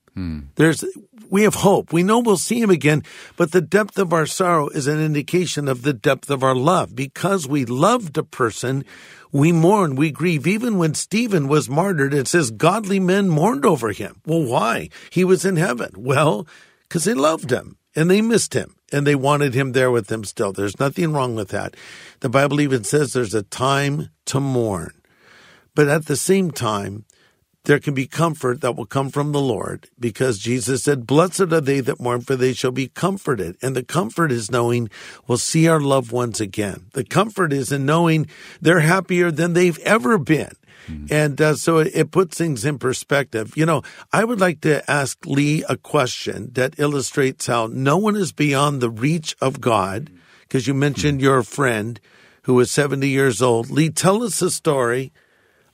There's 0.55 0.85
we 1.31 1.43
have 1.43 1.57
hope. 1.57 1.93
We 1.93 2.03
know 2.03 2.21
we'll 2.21 2.37
see 2.37 2.61
him 2.61 2.71
again, 2.71 3.03
but 3.37 3.53
the 3.53 3.61
depth 3.61 3.99
of 3.99 4.13
our 4.13 4.27
sorrow 4.27 4.69
is 4.69 4.87
an 4.87 5.01
indication 5.01 5.69
of 5.69 5.83
the 5.83 5.93
depth 5.93 6.31
of 6.31 6.43
our 6.43 6.55
love. 6.55 6.95
Because 6.95 7.49
we 7.49 7.65
loved 7.65 8.17
a 8.17 8.23
person, 8.23 8.85
we 9.33 9.53
mourn, 9.53 9.97
we 9.97 10.11
grieve. 10.11 10.47
Even 10.47 10.79
when 10.79 10.95
Stephen 10.95 11.49
was 11.49 11.69
martyred, 11.69 12.15
it 12.15 12.29
says 12.29 12.51
godly 12.51 13.01
men 13.01 13.29
mourned 13.29 13.65
over 13.65 13.93
him. 13.93 14.21
Well, 14.25 14.45
why? 14.45 14.89
He 15.11 15.25
was 15.25 15.45
in 15.45 15.57
heaven. 15.57 15.91
Well, 15.97 16.47
because 16.83 17.05
they 17.05 17.15
loved 17.15 17.51
him 17.51 17.77
and 17.95 18.11
they 18.11 18.21
missed 18.21 18.55
him 18.55 18.77
and 18.93 19.07
they 19.07 19.15
wanted 19.15 19.55
him 19.55 19.73
there 19.73 19.91
with 19.91 20.07
them 20.07 20.25
still. 20.25 20.53
There's 20.53 20.79
nothing 20.79 21.13
wrong 21.13 21.35
with 21.35 21.49
that. 21.49 21.75
The 22.21 22.29
Bible 22.29 22.61
even 22.61 22.85
says 22.85 23.13
there's 23.13 23.35
a 23.35 23.43
time 23.43 24.11
to 24.27 24.41
mourn. 24.41 24.93
But 25.75 25.89
at 25.89 26.07
the 26.07 26.17
same 26.17 26.53
time, 26.53 27.05
there 27.67 27.81
can 27.81 27.95
be 27.95 28.07
comfort 28.07 28.61
that 28.61 28.77
will 28.77 28.87
come 28.87 29.11
from 29.11 29.33
the 29.33 29.41
Lord 29.41 29.89
because 29.99 30.39
Jesus 30.39 30.85
said, 30.85 31.07
Blessed 31.07 31.53
are 31.53 31.61
they 31.61 31.81
that 31.81 32.01
mourn, 32.01 32.21
for 32.21 32.37
they 32.37 32.53
shall 32.53 32.71
be 32.71 32.89
comforted. 32.89 33.57
And 33.61 33.75
the 33.75 33.83
comfort 33.83 34.31
is 34.31 34.51
knowing 34.51 34.89
we'll 35.27 35.39
see 35.39 35.69
our 35.69 35.81
loved 35.81 36.13
ones 36.13 36.41
again. 36.41 36.87
The 36.93 37.05
comfort 37.05 37.53
is 37.53 37.73
in 37.73 37.85
knowing 37.85 38.29
they're 38.61 38.81
happier 38.81 39.33
than 39.33 39.53
they've 39.53 39.79
ever 39.81 40.17
been. 40.17 40.53
Mm-hmm. 40.87 41.07
And 41.13 41.41
uh, 41.41 41.55
so 41.57 41.79
it, 41.79 41.91
it 41.93 42.11
puts 42.13 42.39
things 42.39 42.65
in 42.65 42.79
perspective. 42.79 43.57
You 43.57 43.67
know, 43.67 43.83
I 44.13 44.23
would 44.23 44.41
like 44.41 44.61
to 44.61 44.89
ask 44.89 45.19
Lee 45.27 45.65
a 45.69 45.77
question 45.77 46.51
that 46.53 46.79
illustrates 46.79 47.49
how 47.49 47.67
no 47.67 47.97
one 47.97 48.15
is 48.15 48.31
beyond 48.31 48.81
the 48.81 48.91
reach 48.91 49.35
of 49.41 49.61
God, 49.61 50.05
mm-hmm. 50.05 50.19
because 50.43 50.69
you 50.69 50.75
mentioned 50.75 51.19
mm-hmm. 51.19 51.25
your 51.25 51.43
friend 51.43 51.99
who 52.43 52.55
was 52.55 52.71
70 52.71 53.09
years 53.09 53.43
old. 53.43 53.71
Lee, 53.71 53.91
tell 53.91 54.23
us 54.23 54.41
a 54.41 54.53
story 54.53 55.13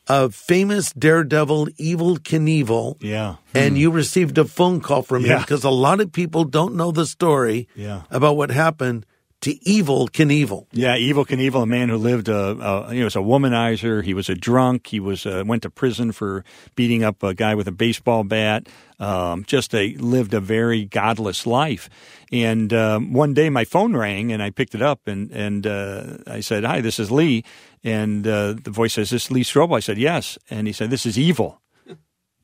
of 0.09 0.35
famous 0.35 0.93
daredevil 0.93 1.67
Evel 1.79 2.19
Knievel. 2.19 2.97
Yeah. 3.01 3.37
And 3.55 3.75
hmm. 3.75 3.77
you 3.77 3.91
received 3.91 4.37
a 4.39 4.45
phone 4.45 4.81
call 4.81 5.03
from 5.03 5.25
him 5.25 5.39
because 5.41 5.65
a 5.65 5.71
lot 5.71 6.01
of 6.01 6.13
people 6.13 6.45
don't 6.45 6.75
know 6.75 6.91
the 6.91 7.07
story 7.07 7.69
Yeah. 7.77 8.03
about 8.11 8.37
what 8.37 8.51
happened 8.51 9.07
to 9.43 9.55
Evel 9.57 10.09
Knievel. 10.09 10.67
Yeah, 10.73 10.97
Evel 10.97 11.27
Knievel, 11.27 11.65
a 11.65 11.67
man 11.67 11.89
who 11.89 11.97
lived, 11.97 12.29
uh, 12.29 12.53
uh, 12.53 12.91
he 12.91 13.03
was 13.03 13.17
a 13.17 13.21
womanizer. 13.21 14.03
He 14.03 14.15
was 14.15 14.29
a 14.29 14.35
drunk. 14.35 14.87
He 14.87 15.01
was 15.01 15.27
uh, 15.27 15.43
went 15.45 15.63
to 15.63 15.71
prison 15.71 16.13
for 16.13 16.45
beating 16.77 17.05
up 17.05 17.23
a 17.23 17.35
guy 17.35 17.55
with 17.55 17.69
a 17.69 17.73
baseball 17.73 18.25
bat. 18.25 18.69
Um, 19.01 19.45
just 19.45 19.75
a 19.75 19.95
lived 19.97 20.33
a 20.33 20.41
very 20.41 20.85
godless 20.85 21.45
life. 21.45 21.91
And 22.31 22.73
um, 22.73 23.13
one 23.13 23.35
day 23.35 23.51
my 23.51 23.65
phone 23.65 23.97
rang 23.97 24.31
and 24.33 24.43
I 24.43 24.51
picked 24.51 24.77
it 24.77 24.83
up 24.83 25.09
and 25.09 25.31
and 25.33 25.67
uh, 25.67 26.19
I 26.27 26.41
said, 26.41 26.65
"Hi, 26.65 26.81
this 26.81 26.99
is 26.99 27.11
Lee." 27.11 27.45
And 27.83 28.25
uh, 28.27 28.55
the 28.63 28.71
voice 28.71 28.95
says, 28.95 29.11
"This 29.11 29.25
is 29.25 29.31
Lee 29.33 29.43
Strobel." 29.43 29.77
I 29.77 29.81
said, 29.81 29.99
"Yes." 29.99 30.39
And 30.51 30.69
he 30.69 30.73
said, 30.73 30.91
"This 30.91 31.05
is 31.05 31.17
Evel." 31.17 31.59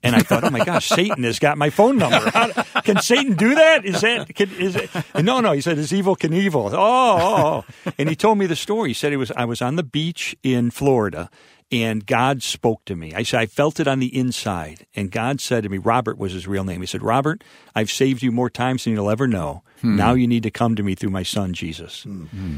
And 0.03 0.15
I 0.15 0.21
thought, 0.21 0.45
oh 0.45 0.51
my 0.51 0.65
gosh, 0.65 0.89
Satan 0.89 1.25
has 1.25 1.39
got 1.39 1.59
my 1.59 1.71
phone 1.71 1.99
number. 1.99 2.31
How, 2.31 2.49
can 2.83 3.01
Satan 3.01 3.35
do 3.35 3.55
that? 3.57 3.85
Is 3.85 4.01
that 4.03 4.33
can, 4.35 4.51
is 4.53 4.77
it? 4.77 4.91
No, 5.15 5.41
no. 5.41 5.53
He 5.53 5.61
said 5.61 5.79
it's 5.79 5.93
Evel 5.93 6.17
Knievel. 6.17 6.73
Oh, 6.73 6.77
oh, 6.77 7.65
oh. 7.87 7.93
and 7.99 8.09
he 8.09 8.15
told 8.15 8.39
me 8.39 8.47
the 8.47 8.57
story. 8.57 8.91
He 8.91 8.95
said 8.95 9.13
it 9.13 9.17
was 9.17 9.33
I 9.33 9.45
was 9.45 9.61
on 9.61 9.77
the 9.77 9.83
beach 9.83 10.37
in 10.43 10.71
Florida, 10.71 11.31
and 11.73 12.07
God 12.07 12.43
spoke 12.43 12.85
to 12.87 12.95
me. 12.95 13.13
I 13.15 13.25
said 13.25 13.41
I 13.41 13.47
felt 13.47 13.81
it 13.81 13.89
on 13.89 13.99
the 13.99 14.17
inside, 14.17 14.87
and 14.95 15.11
God 15.11 15.41
said 15.41 15.65
to 15.65 15.69
me, 15.69 15.79
Robert 15.79 16.17
was 16.17 16.33
his 16.33 16.47
real 16.47 16.65
name. 16.65 16.81
He 16.81 16.87
said, 16.87 17.03
Robert, 17.03 17.43
I've 17.75 17.91
saved 17.91 18.23
you 18.23 18.31
more 18.31 18.51
times 18.51 18.85
than 18.85 18.93
you'll 18.93 19.11
ever 19.11 19.27
know. 19.27 19.63
Hmm. 19.81 19.97
Now 19.97 20.15
you 20.15 20.27
need 20.27 20.45
to 20.45 20.51
come 20.51 20.77
to 20.77 20.83
me 20.83 20.95
through 20.95 21.11
my 21.11 21.23
son 21.25 21.53
Jesus. 21.53 22.05
Hmm. 22.05 22.25
Hmm. 22.27 22.57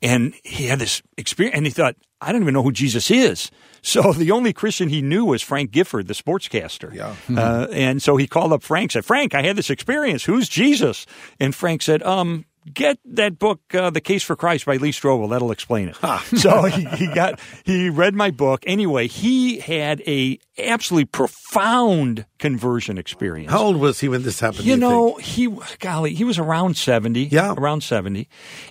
And 0.00 0.34
he 0.44 0.66
had 0.66 0.78
this 0.78 1.02
experience, 1.16 1.56
and 1.56 1.66
he 1.66 1.72
thought, 1.72 1.96
I 2.20 2.32
don't 2.32 2.42
even 2.42 2.54
know 2.54 2.62
who 2.62 2.72
Jesus 2.72 3.10
is. 3.10 3.50
So 3.80 4.12
the 4.12 4.32
only 4.32 4.52
Christian 4.52 4.88
he 4.88 5.02
knew 5.02 5.24
was 5.24 5.40
Frank 5.40 5.70
Gifford, 5.70 6.08
the 6.08 6.12
sportscaster. 6.12 6.92
Yeah. 6.92 7.14
Uh, 7.34 7.68
and 7.70 8.02
so 8.02 8.16
he 8.16 8.26
called 8.26 8.52
up 8.52 8.64
Frank, 8.64 8.90
said, 8.90 9.04
Frank, 9.04 9.36
I 9.36 9.42
had 9.42 9.54
this 9.54 9.70
experience. 9.70 10.24
Who's 10.24 10.48
Jesus? 10.48 11.06
And 11.38 11.54
Frank 11.54 11.82
said, 11.82 12.02
um, 12.02 12.44
get 12.68 12.98
that 13.04 13.38
book, 13.38 13.60
uh, 13.74 13.90
The 13.90 14.00
Case 14.00 14.22
for 14.22 14.36
Christ 14.36 14.66
by 14.66 14.76
Lee 14.76 14.92
Strobel. 14.92 15.30
That'll 15.30 15.50
explain 15.50 15.88
it. 15.88 15.96
so 16.38 16.64
he, 16.64 16.84
he 16.84 17.06
got, 17.08 17.40
he 17.64 17.90
read 17.90 18.14
my 18.14 18.30
book. 18.30 18.62
Anyway, 18.66 19.06
he 19.08 19.58
had 19.58 20.02
a 20.06 20.38
absolutely 20.58 21.06
profound 21.06 22.26
conversion 22.38 22.98
experience. 22.98 23.50
How 23.50 23.62
old 23.62 23.76
was 23.76 24.00
he 24.00 24.08
when 24.08 24.22
this 24.22 24.40
happened? 24.40 24.64
You 24.64 24.74
do 24.74 24.80
know, 24.80 25.14
think? 25.14 25.22
he 25.22 25.58
golly, 25.78 26.14
he 26.14 26.24
was 26.24 26.38
around 26.38 26.76
seventy. 26.76 27.24
Yeah. 27.24 27.54
around 27.56 27.82
seventy, 27.82 28.28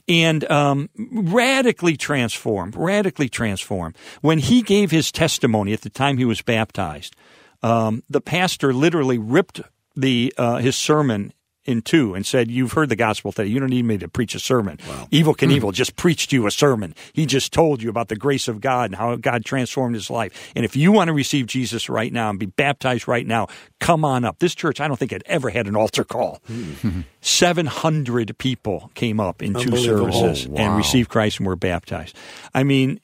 and 0.08 0.50
um, 0.50 0.90
radically 0.96 1.98
transformed. 1.98 2.76
Radically 2.76 3.30
transformed. 3.30 3.98
When 4.22 4.40
he 4.40 4.62
gave 4.62 4.92
his 4.92 5.12
testimony 5.12 5.74
at 5.74 5.82
the 5.82 5.90
time 5.90 6.18
he 6.18 6.26
was 6.26 6.42
baptized, 6.42 7.16
um, 7.64 8.04
the 8.10 8.22
pastor 8.22 8.74
literally 8.74 9.18
ripped 9.18 9.62
the 9.96 10.34
uh, 10.38 10.58
his 10.58 10.76
sermon 10.76 11.34
in 11.68 11.82
two 11.82 12.16
and 12.16 12.26
said, 12.26 12.50
You've 12.50 12.72
heard 12.72 12.90
the 12.90 12.96
gospel 12.96 13.32
today. 13.32 13.50
You 13.50 13.60
don't 13.60 13.70
need 13.70 13.86
me 13.86 13.98
to 13.98 14.08
preach 14.08 14.34
a 14.34 14.40
sermon. 14.40 14.78
Evel 14.78 15.36
Knievel 15.36 15.62
hmm. 15.64 15.72
just 15.72 15.96
preached 15.96 16.32
you 16.32 16.48
a 16.48 16.52
sermon. 16.52 16.96
He 17.14 17.26
just 17.26 17.54
told 17.54 17.84
you 17.84 17.90
about 17.90 18.08
the 18.08 18.16
grace 18.16 18.48
of 18.48 18.62
God 18.62 18.86
and 18.86 18.96
how 18.96 19.16
God 19.18 19.46
transformed 19.46 19.96
his 19.96 20.10
life. 20.10 20.52
And 20.56 20.66
if 20.66 20.76
you 20.76 20.92
want 20.92 21.10
to 21.10 21.14
receive 21.14 21.46
Jesus 21.46 21.90
right 21.90 22.12
now 22.12 22.30
and 22.30 22.40
be 22.40 22.46
baptized 22.46 23.08
right 23.08 23.28
now, 23.28 23.48
come 23.80 24.06
on 24.06 24.26
up. 24.26 24.40
This 24.40 24.56
church, 24.56 24.80
I 24.80 24.88
don't 24.88 24.98
think 24.98 25.12
had 25.12 25.24
ever 25.26 25.50
had 25.50 25.68
an 25.68 25.76
altar 25.76 26.04
call. 26.04 26.42
Hmm. 26.48 27.02
700 27.22 28.38
people 28.38 28.90
came 28.96 29.20
up 29.20 29.44
in 29.44 29.54
two 29.54 29.76
services 29.76 30.48
Oh, 30.50 30.56
and 30.56 30.78
received 30.78 31.10
Christ 31.10 31.40
and 31.40 31.48
were 31.48 31.56
baptized. 31.56 32.16
I 32.54 32.64
mean, 32.64 33.02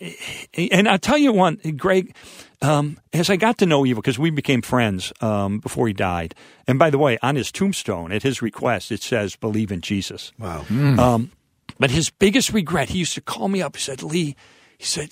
and 0.58 0.88
I'll 0.88 1.00
tell 1.00 1.18
you 1.18 1.34
one, 1.34 1.56
Greg, 1.76 2.16
um, 2.64 2.98
as 3.12 3.30
I 3.30 3.36
got 3.36 3.58
to 3.60 3.66
know 3.66 3.84
Evel, 3.84 3.98
because 3.98 4.18
we 4.18 4.32
became 4.32 4.62
friends 4.62 5.14
um, 5.22 5.60
before 5.60 5.88
he 5.88 5.94
died. 5.94 6.34
And 6.66 6.80
by 6.80 6.90
the 6.90 6.98
way, 6.98 7.18
on 7.22 7.36
his 7.36 7.52
tombstone, 7.52 8.12
at 8.12 8.24
his 8.24 8.42
request, 8.42 8.92
it 8.92 9.04
says, 9.04 9.36
believe 9.36 9.72
in 9.72 9.82
Jesus. 9.82 10.32
Wow. 10.40 10.66
Um, 10.70 11.32
but 11.78 11.92
his 11.92 12.10
biggest 12.10 12.54
regret, 12.54 12.90
he 12.90 13.00
used 13.00 13.14
to 13.16 13.22
call 13.22 13.48
me 13.48 13.62
up. 13.62 13.76
He 13.76 13.82
said, 13.82 14.02
Lee, 14.02 14.36
he 14.78 14.86
said, 14.86 15.10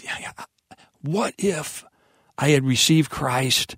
what 1.01 1.33
if 1.37 1.83
I 2.37 2.49
had 2.49 2.63
received 2.63 3.11
Christ 3.11 3.75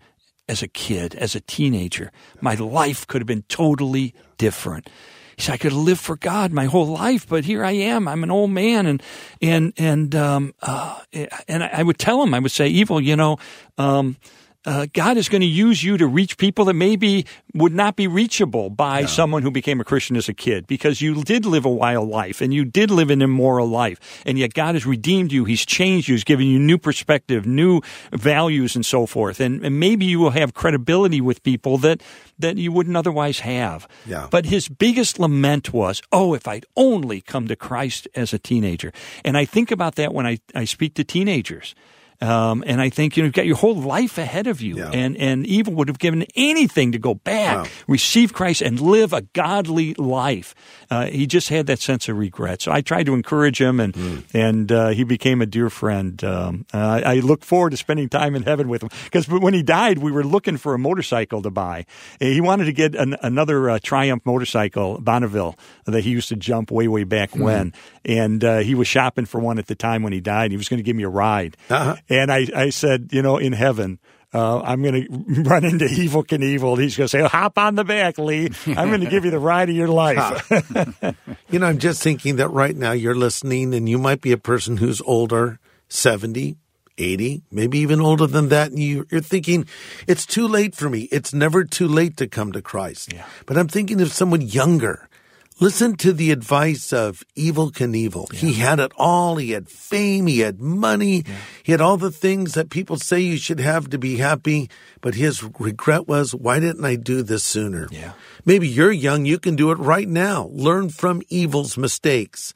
as 0.47 0.61
a 0.61 0.67
kid, 0.67 1.15
as 1.15 1.35
a 1.35 1.41
teenager? 1.41 2.11
My 2.41 2.55
life 2.55 3.07
could 3.07 3.21
have 3.21 3.27
been 3.27 3.45
totally 3.47 4.13
different. 4.37 4.89
He 5.35 5.41
said, 5.41 5.53
I 5.53 5.57
could 5.57 5.73
lived 5.73 6.01
for 6.01 6.15
God 6.15 6.51
my 6.51 6.65
whole 6.65 6.87
life, 6.87 7.27
but 7.27 7.45
here 7.45 7.63
I 7.63 7.71
am. 7.71 8.07
I'm 8.07 8.23
an 8.23 8.31
old 8.31 8.51
man, 8.51 8.85
and 8.85 9.03
and 9.41 9.73
and 9.77 10.15
um, 10.15 10.53
uh, 10.61 10.99
and 11.47 11.63
I 11.63 11.83
would 11.83 11.97
tell 11.97 12.21
him, 12.21 12.33
I 12.33 12.39
would 12.39 12.51
say, 12.51 12.71
"Evel, 12.71 13.03
you 13.03 13.15
know, 13.15 13.37
um, 13.77 14.17
uh, 14.65 14.87
God 14.93 15.17
is 15.17 15.29
going 15.29 15.41
to 15.41 15.47
use 15.47 15.83
you 15.83 15.97
to 15.97 16.07
reach 16.07 16.37
people 16.37 16.65
that 16.65 16.73
maybe 16.73 17.25
would 17.53 17.73
not 17.73 17.95
be 17.95 18.07
reachable 18.07 18.69
by 18.69 19.05
someone 19.05 19.41
who 19.41 19.51
became 19.51 19.81
a 19.81 19.83
Christian 19.83 20.15
as 20.15 20.29
a 20.29 20.33
kid 20.33 20.67
because 20.67 21.01
you 21.01 21.23
did 21.23 21.45
live 21.45 21.65
a 21.65 21.69
wild 21.69 22.09
life 22.09 22.41
and 22.41 22.53
you 22.53 22.63
did 22.63 22.89
live 22.89 23.09
an 23.09 23.21
immoral 23.21 23.67
life. 23.67 24.21
And 24.25 24.37
yet 24.37 24.53
God 24.53 24.75
has 24.75 24.85
redeemed 24.85 25.31
you. 25.31 25.45
He's 25.45 25.65
changed 25.65 26.07
you. 26.07 26.15
He's 26.15 26.23
given 26.23 26.47
you 26.47 26.59
new 26.59 26.77
perspective, 26.77 27.45
new 27.45 27.81
values 28.11 28.75
and 28.75 28.85
so 28.85 29.05
forth. 29.05 29.39
And, 29.39 29.63
and 29.65 29.79
maybe 29.79 30.05
you 30.05 30.19
will 30.19 30.31
have 30.31 30.53
credibility 30.53 31.19
with 31.19 31.43
people 31.43 31.77
that, 31.79 32.01
that 32.39 32.57
you 32.57 32.71
wouldn't 32.71 32.95
otherwise 32.95 33.39
have. 33.39 33.87
Yeah. 34.05 34.27
But 34.31 34.45
his 34.45 34.69
biggest 34.69 35.19
lament 35.19 35.73
was, 35.73 36.01
oh, 36.11 36.33
if 36.33 36.47
I'd 36.47 36.65
only 36.75 37.21
come 37.21 37.47
to 37.47 37.55
Christ 37.55 38.07
as 38.15 38.33
a 38.33 38.39
teenager. 38.39 38.93
And 39.25 39.37
I 39.37 39.45
think 39.45 39.71
about 39.71 39.95
that 39.95 40.13
when 40.13 40.25
I, 40.25 40.39
I 40.55 40.65
speak 40.65 40.95
to 40.95 41.03
teenagers. 41.03 41.75
Um, 42.21 42.63
and 42.65 42.79
I 42.79 42.89
think 42.89 43.17
you 43.17 43.23
know, 43.23 43.25
you've 43.25 43.33
got 43.33 43.45
your 43.45 43.57
whole 43.57 43.75
life 43.75 44.17
ahead 44.17 44.47
of 44.47 44.61
you, 44.61 44.77
Yeah. 44.77 44.91
and 44.91 45.17
and 45.17 45.45
Evel 45.45 45.73
would 45.73 45.87
have 45.89 45.99
given 45.99 46.25
anything 46.35 46.91
to 46.93 46.99
go 46.99 47.13
back, 47.15 47.57
Wow. 47.57 47.65
receive 47.87 48.31
Christ, 48.33 48.61
and 48.61 48.79
live 48.79 49.11
a 49.13 49.21
godly 49.33 49.93
life. 49.95 50.55
Uh, 50.89 51.07
he 51.07 51.27
just 51.27 51.49
had 51.49 51.65
that 51.67 51.79
sense 51.79 52.07
of 52.07 52.17
regret. 52.17 52.61
So 52.61 52.71
I 52.71 52.81
tried 52.81 53.05
to 53.07 53.13
encourage 53.13 53.59
him, 53.59 53.79
and 53.79 53.95
Hmm. 53.95 54.17
and 54.33 54.71
uh, 54.71 54.89
he 54.89 55.03
became 55.03 55.41
a 55.41 55.45
dear 55.45 55.69
friend. 55.69 56.23
Um, 56.23 56.65
uh, 56.73 57.01
I 57.05 57.15
look 57.15 57.43
forward 57.43 57.71
to 57.71 57.77
spending 57.77 58.07
time 58.09 58.35
in 58.35 58.43
heaven 58.43 58.67
with 58.69 58.83
him 58.83 58.89
because 59.05 59.27
when 59.27 59.53
he 59.53 59.63
died, 59.63 59.97
we 59.97 60.11
were 60.11 60.23
looking 60.23 60.57
for 60.57 60.73
a 60.73 60.79
motorcycle 60.79 61.41
to 61.41 61.49
buy. 61.51 61.85
He 62.19 62.39
wanted 62.41 62.65
to 62.65 62.73
get 62.73 62.95
an, 62.95 63.17
another 63.21 63.69
uh, 63.69 63.79
Triumph 63.83 64.25
motorcycle, 64.25 64.99
Bonneville, 65.01 65.55
that 65.85 66.03
he 66.03 66.11
used 66.11 66.29
to 66.29 66.35
jump 66.35 66.71
way 66.71 66.87
way 66.87 67.03
back 67.03 67.31
Hmm. 67.31 67.43
when, 67.43 67.73
and 68.05 68.43
uh, 68.43 68.59
he 68.59 68.75
was 68.75 68.87
shopping 68.87 69.25
for 69.25 69.39
one 69.39 69.59
at 69.59 69.67
the 69.67 69.75
time 69.75 70.03
when 70.03 70.13
he 70.13 70.21
died. 70.21 70.51
He 70.51 70.57
was 70.57 70.69
going 70.69 70.77
to 70.77 70.83
give 70.83 70.95
me 70.95 71.03
a 71.03 71.09
ride. 71.09 71.57
Uh-huh. 71.69 71.95
And 72.09 72.31
I, 72.31 72.47
I 72.55 72.69
said, 72.69 73.09
you 73.11 73.21
know, 73.21 73.37
in 73.37 73.53
heaven, 73.53 73.99
uh, 74.33 74.61
I'm 74.61 74.81
going 74.81 75.07
to 75.35 75.41
run 75.43 75.63
into 75.63 75.85
Evel 75.85 76.25
Knievel. 76.25 76.79
He's 76.79 76.97
going 76.97 77.05
to 77.05 77.09
say, 77.09 77.21
hop 77.21 77.57
on 77.57 77.75
the 77.75 77.83
back, 77.83 78.17
Lee. 78.17 78.49
I'm 78.67 78.89
going 78.89 79.01
to 79.01 79.09
give 79.09 79.25
you 79.25 79.31
the 79.31 79.39
ride 79.39 79.69
of 79.69 79.75
your 79.75 79.87
life. 79.87 80.51
You 81.49 81.59
know, 81.59 81.67
I'm 81.67 81.77
just 81.77 82.01
thinking 82.01 82.37
that 82.37 82.47
right 82.47 82.75
now 82.75 82.93
you're 82.93 83.13
listening 83.13 83.75
and 83.75 83.87
you 83.87 83.99
might 83.99 84.21
be 84.21 84.31
a 84.31 84.39
person 84.39 84.77
who's 84.77 85.01
older, 85.01 85.59
70, 85.87 86.57
80, 86.97 87.43
maybe 87.51 87.77
even 87.77 88.01
older 88.01 88.25
than 88.25 88.49
that. 88.49 88.71
And 88.71 88.79
you, 88.79 89.05
you're 89.11 89.21
thinking, 89.21 89.67
it's 90.07 90.25
too 90.25 90.47
late 90.47 90.73
for 90.73 90.89
me. 90.89 91.01
It's 91.11 91.31
never 91.31 91.63
too 91.63 91.87
late 91.87 92.17
to 92.17 92.27
come 92.27 92.53
to 92.53 92.61
Christ. 92.63 93.13
But 93.45 93.57
I'm 93.59 93.67
thinking 93.67 94.01
of 94.01 94.11
someone 94.11 94.41
younger. 94.41 95.07
Listen 95.63 95.95
to 95.95 96.11
the 96.11 96.31
advice 96.31 96.91
of 96.91 97.23
Evel 97.37 97.71
Knievel. 97.71 98.29
He 98.33 98.55
had 98.55 98.81
it 98.81 98.91
all. 98.97 99.37
He 99.37 99.51
had 99.51 99.69
fame. 99.69 100.27
He 100.27 100.39
had 100.39 100.59
money. 100.59 101.23
He 101.63 101.71
had 101.71 101.79
all 101.79 101.95
the 101.95 102.11
things 102.11 102.55
that 102.55 102.69
people 102.69 102.97
say 102.97 103.21
you 103.21 103.37
should 103.37 103.61
have 103.61 103.89
to 103.91 103.97
be 103.97 104.17
happy. 104.17 104.69
But 104.99 105.15
his 105.15 105.41
regret 105.41 106.05
was, 106.05 106.35
why 106.35 106.59
didn't 106.59 106.83
I 106.83 106.97
do 106.97 107.23
this 107.23 107.45
sooner? 107.45 107.87
Yeah. 107.91 108.11
Maybe 108.43 108.67
you're 108.67 108.91
young. 108.91 109.23
You 109.23 109.39
can 109.39 109.55
do 109.55 109.71
it 109.71 109.77
right 109.77 110.09
now. 110.09 110.49
Learn 110.51 110.89
from 110.89 111.21
Evel's 111.31 111.77
mistakes. 111.77 112.53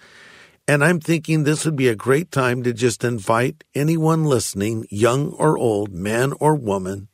And 0.68 0.84
I'm 0.84 1.00
thinking 1.00 1.46
this 1.46 1.64
would 1.64 1.78
be 1.78 1.88
a 1.88 1.96
great 1.96 2.30
time 2.30 2.62
to 2.64 2.74
just 2.74 3.06
invite 3.06 3.64
anyone 3.74 4.26
listening, 4.26 4.86
young 4.90 5.32
or 5.32 5.58
old, 5.58 5.94
man 5.94 6.34
or 6.42 6.56
woman, 6.56 7.08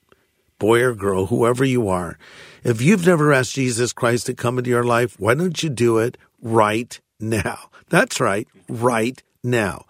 boy 0.58 0.82
or 0.82 0.96
girl, 0.96 1.28
whoever 1.28 1.64
you 1.64 1.88
are. 1.88 2.18
If 2.64 2.82
you've 2.82 3.06
never 3.06 3.34
asked 3.34 3.56
Jesus 3.56 3.92
Christ 3.92 4.26
to 4.28 4.34
come 4.34 4.58
into 4.58 4.70
your 4.70 4.86
life, 4.86 5.20
why 5.20 5.34
don't 5.34 5.62
you 5.62 5.70
do 5.70 5.98
it 5.98 6.18
right 6.42 6.98
now? 7.20 7.70
That's 7.90 8.22
right, 8.22 8.48
right 8.70 9.22
now. 9.44 9.84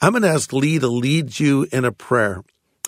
I'm 0.00 0.12
going 0.12 0.22
to 0.22 0.30
ask 0.30 0.50
Lee 0.50 0.78
to 0.78 0.88
lead 0.88 1.38
you 1.38 1.66
in 1.70 1.84
a 1.84 1.92
prayer. 1.92 2.42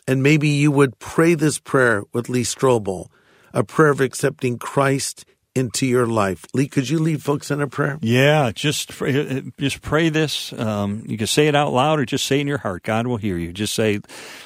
And 0.06 0.22
maybe 0.22 0.48
you 0.48 0.70
would 0.70 0.98
pray 0.98 1.34
this 1.34 1.58
prayer 1.58 2.04
with 2.14 2.30
Lee 2.30 2.42
Strobel, 2.42 3.08
a 3.52 3.62
prayer 3.62 3.90
of 3.90 4.00
accepting 4.00 4.58
Christ 4.58 5.26
into 5.58 5.86
your 5.86 6.06
life. 6.06 6.44
Lee, 6.54 6.68
could 6.68 6.88
you 6.88 6.98
lead 6.98 7.22
folks 7.22 7.50
in 7.50 7.60
a 7.60 7.66
prayer? 7.66 7.98
yeah, 8.00 8.50
just 8.54 8.90
pray, 8.90 9.42
just 9.58 9.82
pray 9.82 10.08
this. 10.08 10.52
Um, 10.52 11.02
you 11.06 11.18
can 11.18 11.26
say 11.26 11.48
it 11.48 11.54
out 11.54 11.72
loud 11.72 11.98
or 11.98 12.04
just 12.04 12.24
say 12.24 12.38
it 12.38 12.42
in 12.42 12.46
your 12.46 12.58
heart. 12.58 12.82
God 12.84 13.06
will 13.06 13.16
hear 13.16 13.36
you. 13.36 13.52
Just 13.52 13.74
say, 13.74 14.00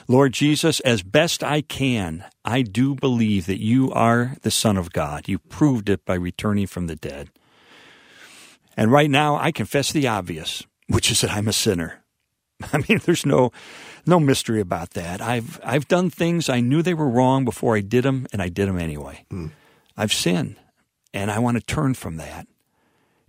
Lord 0.09 0.33
Jesus, 0.33 0.81
as 0.81 1.03
best 1.03 1.45
I 1.45 1.61
can, 1.61 2.25
I 2.45 2.63
do 2.63 2.95
believe 2.95 3.47
that 3.47 3.61
you 3.61 3.93
are 3.93 4.37
the 4.43 4.51
Son 4.51 4.77
of 4.77 4.93
God. 4.93 5.29
You 5.29 5.39
proved 5.39 5.89
it 5.89 6.05
by 6.05 6.15
returning 6.15 6.67
from 6.67 6.87
the 6.87 6.97
dead. 6.97 7.29
And 8.77 8.91
right 8.91 9.11
now, 9.11 9.37
I 9.37 9.53
confess 9.53 9.93
the 9.93 10.09
obvious, 10.09 10.65
which 10.89 11.11
is 11.11 11.21
that 11.21 11.31
I'm 11.33 11.49
a 11.49 11.53
sinner. 11.53 12.03
I 12.73 12.79
mean, 12.89 13.01
there's 13.05 13.27
no 13.27 13.53
no 14.07 14.19
mystery 14.19 14.61
about 14.61 14.91
that. 14.93 15.21
I've 15.21 15.61
I've 15.65 15.89
done 15.89 16.11
things 16.11 16.49
I 16.49 16.61
knew 16.61 16.83
they 16.83 16.95
were 16.95 17.09
wrong 17.09 17.45
before 17.45 17.77
I 17.77 17.81
did 17.81 18.05
them, 18.05 18.27
and 18.33 18.41
I 18.41 18.49
did 18.49 18.69
them 18.69 18.79
anyway. 18.79 19.25
I've 19.97 20.13
sinned, 20.13 20.57
and 21.13 21.31
I 21.31 21.39
want 21.39 21.57
to 21.57 21.63
turn 21.63 21.95
from 21.95 22.17
that. 22.17 22.47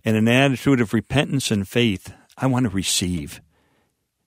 In 0.02 0.16
an 0.16 0.28
attitude 0.28 0.80
of 0.80 0.92
repentance 0.92 1.50
and 1.50 1.66
faith, 1.66 2.12
I 2.36 2.46
want 2.46 2.64
to 2.64 2.70
receive. 2.70 3.40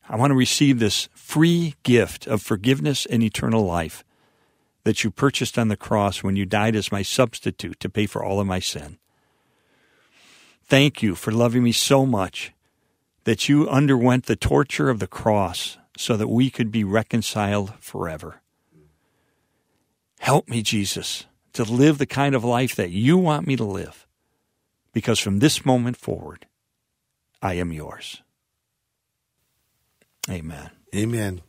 I 0.10 0.16
want 0.16 0.32
to 0.32 0.36
receive 0.36 0.80
this 0.80 1.10
free 1.14 1.76
gift 1.84 2.28
of 2.28 2.42
forgiveness 2.42 3.06
and 3.06 3.22
eternal 3.22 3.66
life 3.66 4.04
that 4.84 5.04
you 5.04 5.12
purchased 5.12 5.60
on 5.60 5.68
the 5.68 5.76
cross 5.76 6.24
when 6.24 6.36
you 6.36 6.46
died 6.46 6.76
as 6.76 6.92
my 6.92 7.02
substitute 7.02 7.80
to 7.82 7.90
pay 7.90 8.06
for 8.06 8.24
all 8.24 8.40
of 8.40 8.48
my 8.48 8.60
sin. 8.60 8.98
Thank 10.64 11.04
you 11.04 11.14
for 11.14 11.32
loving 11.32 11.64
me 11.64 11.74
so 11.74 12.06
much 12.06 12.54
that 13.26 13.50
you 13.50 13.68
underwent 13.70 14.26
the 14.26 14.38
torture 14.38 14.90
of 14.90 15.00
the 15.00 15.08
cross 15.08 15.78
so 15.98 16.16
that 16.16 16.30
we 16.30 16.50
could 16.50 16.72
be 16.72 16.86
reconciled 16.86 17.74
forever. 17.80 18.42
Help 20.20 20.48
me, 20.48 20.62
Jesus, 20.62 21.26
to 21.58 21.64
live 21.64 21.98
the 21.98 22.06
kind 22.06 22.34
of 22.34 22.44
life 22.44 22.76
that 22.76 22.92
you 22.92 23.18
want 23.18 23.46
me 23.46 23.56
to 23.56 23.64
live, 23.64 24.08
because 24.94 25.20
from 25.20 25.40
this 25.40 25.66
moment 25.66 25.98
forward, 25.98 26.46
I 27.42 27.56
am 27.56 27.72
yours. 27.72 28.22
Amen. 30.30 30.70
Amen. 30.96 31.42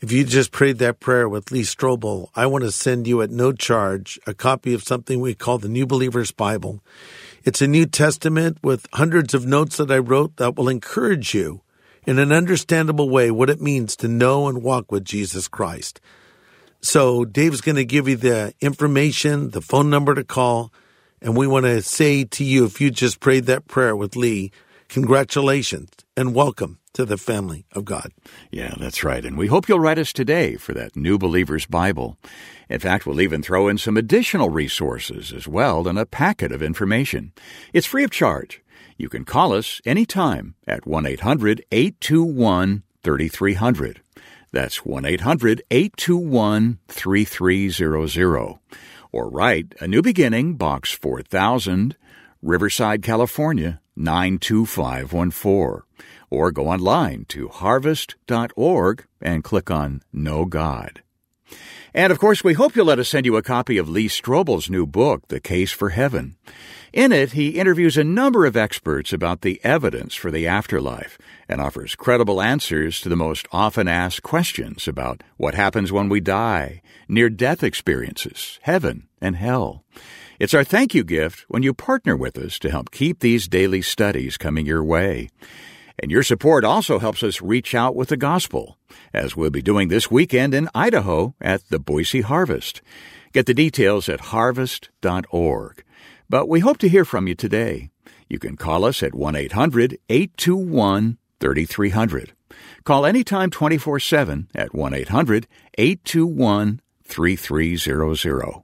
If 0.00 0.12
you 0.12 0.24
just 0.24 0.52
prayed 0.52 0.78
that 0.78 1.00
prayer 1.00 1.28
with 1.28 1.50
Lee 1.50 1.62
Strobel, 1.62 2.28
I 2.36 2.46
want 2.46 2.62
to 2.62 2.70
send 2.70 3.08
you 3.08 3.20
at 3.20 3.30
no 3.30 3.52
charge 3.52 4.18
a 4.26 4.34
copy 4.34 4.72
of 4.74 4.84
something 4.84 5.20
we 5.20 5.34
call 5.34 5.58
the 5.58 5.68
New 5.68 5.86
Believer's 5.86 6.30
Bible. 6.30 6.80
It's 7.42 7.60
a 7.60 7.66
New 7.66 7.86
Testament 7.86 8.58
with 8.62 8.86
hundreds 8.92 9.34
of 9.34 9.46
notes 9.46 9.76
that 9.78 9.90
I 9.90 9.98
wrote 9.98 10.36
that 10.36 10.56
will 10.56 10.68
encourage 10.68 11.34
you 11.34 11.62
in 12.06 12.18
an 12.18 12.32
understandable 12.32 13.10
way 13.10 13.30
what 13.30 13.50
it 13.50 13.60
means 13.60 13.96
to 13.96 14.08
know 14.08 14.46
and 14.46 14.62
walk 14.62 14.92
with 14.92 15.04
Jesus 15.04 15.48
Christ. 15.48 16.00
So 16.80 17.24
Dave's 17.24 17.60
going 17.60 17.76
to 17.76 17.84
give 17.84 18.08
you 18.08 18.16
the 18.16 18.54
information, 18.60 19.50
the 19.50 19.60
phone 19.60 19.90
number 19.90 20.14
to 20.14 20.22
call, 20.22 20.72
and 21.20 21.36
we 21.36 21.46
want 21.46 21.66
to 21.66 21.82
say 21.82 22.24
to 22.24 22.44
you, 22.44 22.64
if 22.66 22.80
you 22.80 22.90
just 22.90 23.18
prayed 23.18 23.46
that 23.46 23.66
prayer 23.66 23.96
with 23.96 24.14
Lee, 24.14 24.52
congratulations 24.88 25.90
and 26.16 26.36
welcome 26.36 26.78
to 26.92 27.04
the 27.04 27.16
family 27.16 27.66
of 27.72 27.84
God. 27.84 28.12
Yeah, 28.52 28.74
that's 28.78 29.02
right. 29.02 29.24
And 29.24 29.36
we 29.36 29.48
hope 29.48 29.68
you'll 29.68 29.80
write 29.80 29.98
us 29.98 30.12
today 30.12 30.56
for 30.56 30.72
that 30.74 30.94
New 30.94 31.18
Believer's 31.18 31.66
Bible. 31.66 32.16
In 32.68 32.78
fact, 32.78 33.06
we'll 33.06 33.20
even 33.20 33.42
throw 33.42 33.66
in 33.66 33.78
some 33.78 33.96
additional 33.96 34.48
resources 34.48 35.32
as 35.32 35.48
well 35.48 35.88
and 35.88 35.98
a 35.98 36.06
packet 36.06 36.52
of 36.52 36.62
information. 36.62 37.32
It's 37.72 37.86
free 37.86 38.04
of 38.04 38.10
charge. 38.12 38.62
You 38.96 39.08
can 39.08 39.24
call 39.24 39.52
us 39.52 39.80
anytime 39.84 40.54
at 40.66 40.86
1 40.86 41.06
800 41.06 41.64
821 41.72 42.84
3300. 43.02 44.00
That's 44.52 44.84
1 44.84 45.04
800 45.04 45.62
821 45.70 46.78
3300. 46.88 48.58
Or 49.12 49.30
write 49.30 49.74
A 49.80 49.88
New 49.88 50.02
Beginning, 50.02 50.54
Box 50.54 50.92
4000, 50.92 51.96
Riverside, 52.42 53.02
California 53.02 53.80
92514. 53.96 55.82
Or 56.30 56.52
go 56.52 56.68
online 56.68 57.24
to 57.28 57.48
harvest.org 57.48 59.06
and 59.20 59.44
click 59.44 59.70
on 59.70 60.02
Know 60.12 60.44
God. 60.44 61.02
And 61.98 62.12
of 62.12 62.20
course, 62.20 62.44
we 62.44 62.54
hope 62.54 62.76
you'll 62.76 62.86
let 62.86 63.00
us 63.00 63.08
send 63.08 63.26
you 63.26 63.36
a 63.36 63.42
copy 63.42 63.76
of 63.76 63.88
Lee 63.88 64.06
Strobel's 64.06 64.70
new 64.70 64.86
book, 64.86 65.26
The 65.26 65.40
Case 65.40 65.72
for 65.72 65.88
Heaven. 65.88 66.36
In 66.92 67.10
it, 67.10 67.32
he 67.32 67.58
interviews 67.58 67.96
a 67.96 68.04
number 68.04 68.46
of 68.46 68.56
experts 68.56 69.12
about 69.12 69.40
the 69.40 69.60
evidence 69.64 70.14
for 70.14 70.30
the 70.30 70.46
afterlife 70.46 71.18
and 71.48 71.60
offers 71.60 71.96
credible 71.96 72.40
answers 72.40 73.00
to 73.00 73.08
the 73.08 73.16
most 73.16 73.48
often 73.50 73.88
asked 73.88 74.22
questions 74.22 74.86
about 74.86 75.24
what 75.38 75.56
happens 75.56 75.90
when 75.90 76.08
we 76.08 76.20
die, 76.20 76.82
near 77.08 77.28
death 77.28 77.64
experiences, 77.64 78.60
heaven, 78.62 79.08
and 79.20 79.34
hell. 79.34 79.82
It's 80.38 80.54
our 80.54 80.62
thank 80.62 80.94
you 80.94 81.02
gift 81.02 81.46
when 81.48 81.64
you 81.64 81.74
partner 81.74 82.16
with 82.16 82.38
us 82.38 82.60
to 82.60 82.70
help 82.70 82.92
keep 82.92 83.18
these 83.18 83.48
daily 83.48 83.82
studies 83.82 84.36
coming 84.36 84.66
your 84.66 84.84
way. 84.84 85.30
And 86.00 86.10
your 86.10 86.22
support 86.22 86.64
also 86.64 86.98
helps 86.98 87.22
us 87.22 87.42
reach 87.42 87.74
out 87.74 87.96
with 87.96 88.10
the 88.10 88.16
gospel, 88.16 88.78
as 89.12 89.36
we'll 89.36 89.50
be 89.50 89.62
doing 89.62 89.88
this 89.88 90.10
weekend 90.10 90.54
in 90.54 90.68
Idaho 90.74 91.34
at 91.40 91.68
the 91.70 91.80
Boise 91.80 92.20
Harvest. 92.20 92.80
Get 93.32 93.46
the 93.46 93.54
details 93.54 94.08
at 94.08 94.20
harvest.org. 94.20 95.84
But 96.30 96.48
we 96.48 96.60
hope 96.60 96.78
to 96.78 96.88
hear 96.88 97.04
from 97.04 97.26
you 97.26 97.34
today. 97.34 97.90
You 98.28 98.38
can 98.38 98.56
call 98.56 98.84
us 98.84 99.02
at 99.02 99.14
1 99.14 99.34
800 99.34 99.98
821 100.08 101.18
3300. 101.40 102.32
Call 102.84 103.04
anytime 103.04 103.50
24 103.50 103.98
7 103.98 104.48
at 104.54 104.74
1 104.74 104.94
800 104.94 105.46
821 105.76 106.80
3300. 107.04 108.62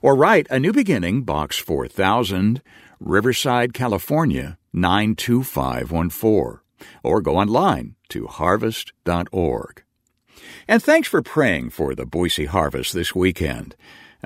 Or 0.00 0.14
write 0.14 0.46
A 0.50 0.60
New 0.60 0.72
Beginning, 0.72 1.22
Box 1.22 1.58
4000, 1.58 2.62
Riverside, 3.00 3.74
California 3.74 4.58
92514 4.72 6.60
or 7.02 7.20
go 7.20 7.36
online 7.36 7.94
to 8.10 8.26
harvest.org. 8.26 9.82
And 10.66 10.82
thanks 10.82 11.08
for 11.08 11.22
praying 11.22 11.70
for 11.70 11.94
the 11.94 12.06
Boise 12.06 12.46
Harvest 12.46 12.92
this 12.92 13.14
weekend. 13.14 13.74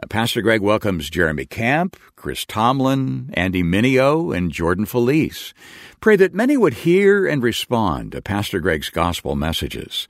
Uh, 0.03 0.07
Pastor 0.07 0.41
Greg 0.41 0.61
welcomes 0.61 1.11
Jeremy 1.11 1.45
Camp, 1.45 1.97
Chris 2.17 2.45
Tomlin, 2.45 3.31
Andy 3.35 3.63
Mineo, 3.63 4.35
and 4.37 4.51
Jordan 4.51 4.87
Feliz. 4.87 5.53
Pray 6.01 6.17
that 6.17 6.35
many 6.35 6.57
would 6.57 6.75
hear 6.75 7.27
and 7.27 7.43
respond 7.43 8.13
to 8.13 8.23
Pastor 8.23 8.59
Greg's 8.59 8.91
gospel 8.91 9.37
messages. 9.37 10.09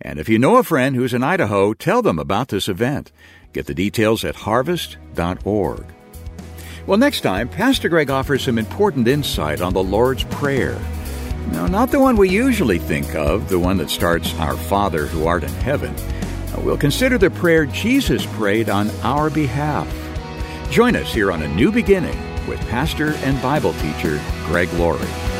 And 0.00 0.18
if 0.18 0.28
you 0.28 0.38
know 0.38 0.56
a 0.56 0.64
friend 0.64 0.96
who's 0.96 1.14
in 1.14 1.22
Idaho, 1.22 1.74
tell 1.74 2.02
them 2.02 2.18
about 2.18 2.48
this 2.48 2.68
event. 2.68 3.12
Get 3.52 3.66
the 3.66 3.74
details 3.74 4.24
at 4.24 4.34
harvest.org. 4.34 5.84
Well, 6.86 6.98
next 6.98 7.20
time, 7.20 7.48
Pastor 7.48 7.88
Greg 7.88 8.10
offers 8.10 8.42
some 8.42 8.58
important 8.58 9.06
insight 9.06 9.60
on 9.60 9.74
the 9.74 9.82
Lord's 9.82 10.24
Prayer. 10.24 10.78
No, 11.48 11.66
not 11.66 11.90
the 11.90 12.00
one 12.00 12.16
we 12.16 12.28
usually 12.28 12.78
think 12.78 13.14
of, 13.14 13.48
the 13.48 13.58
one 13.58 13.76
that 13.78 13.90
starts, 13.90 14.34
Our 14.34 14.56
Father 14.56 15.06
who 15.06 15.26
art 15.26 15.42
in 15.42 15.52
heaven. 15.54 15.94
Uh, 15.94 16.60
we'll 16.62 16.76
consider 16.76 17.18
the 17.18 17.30
prayer 17.30 17.66
Jesus 17.66 18.24
prayed 18.26 18.68
on 18.68 18.90
our 19.02 19.30
behalf. 19.30 19.88
Join 20.70 20.94
us 20.96 21.12
here 21.12 21.32
on 21.32 21.42
A 21.42 21.48
New 21.48 21.72
Beginning 21.72 22.18
with 22.46 22.60
pastor 22.68 23.14
and 23.24 23.40
Bible 23.42 23.72
teacher 23.74 24.20
Greg 24.46 24.72
Laurie. 24.74 25.39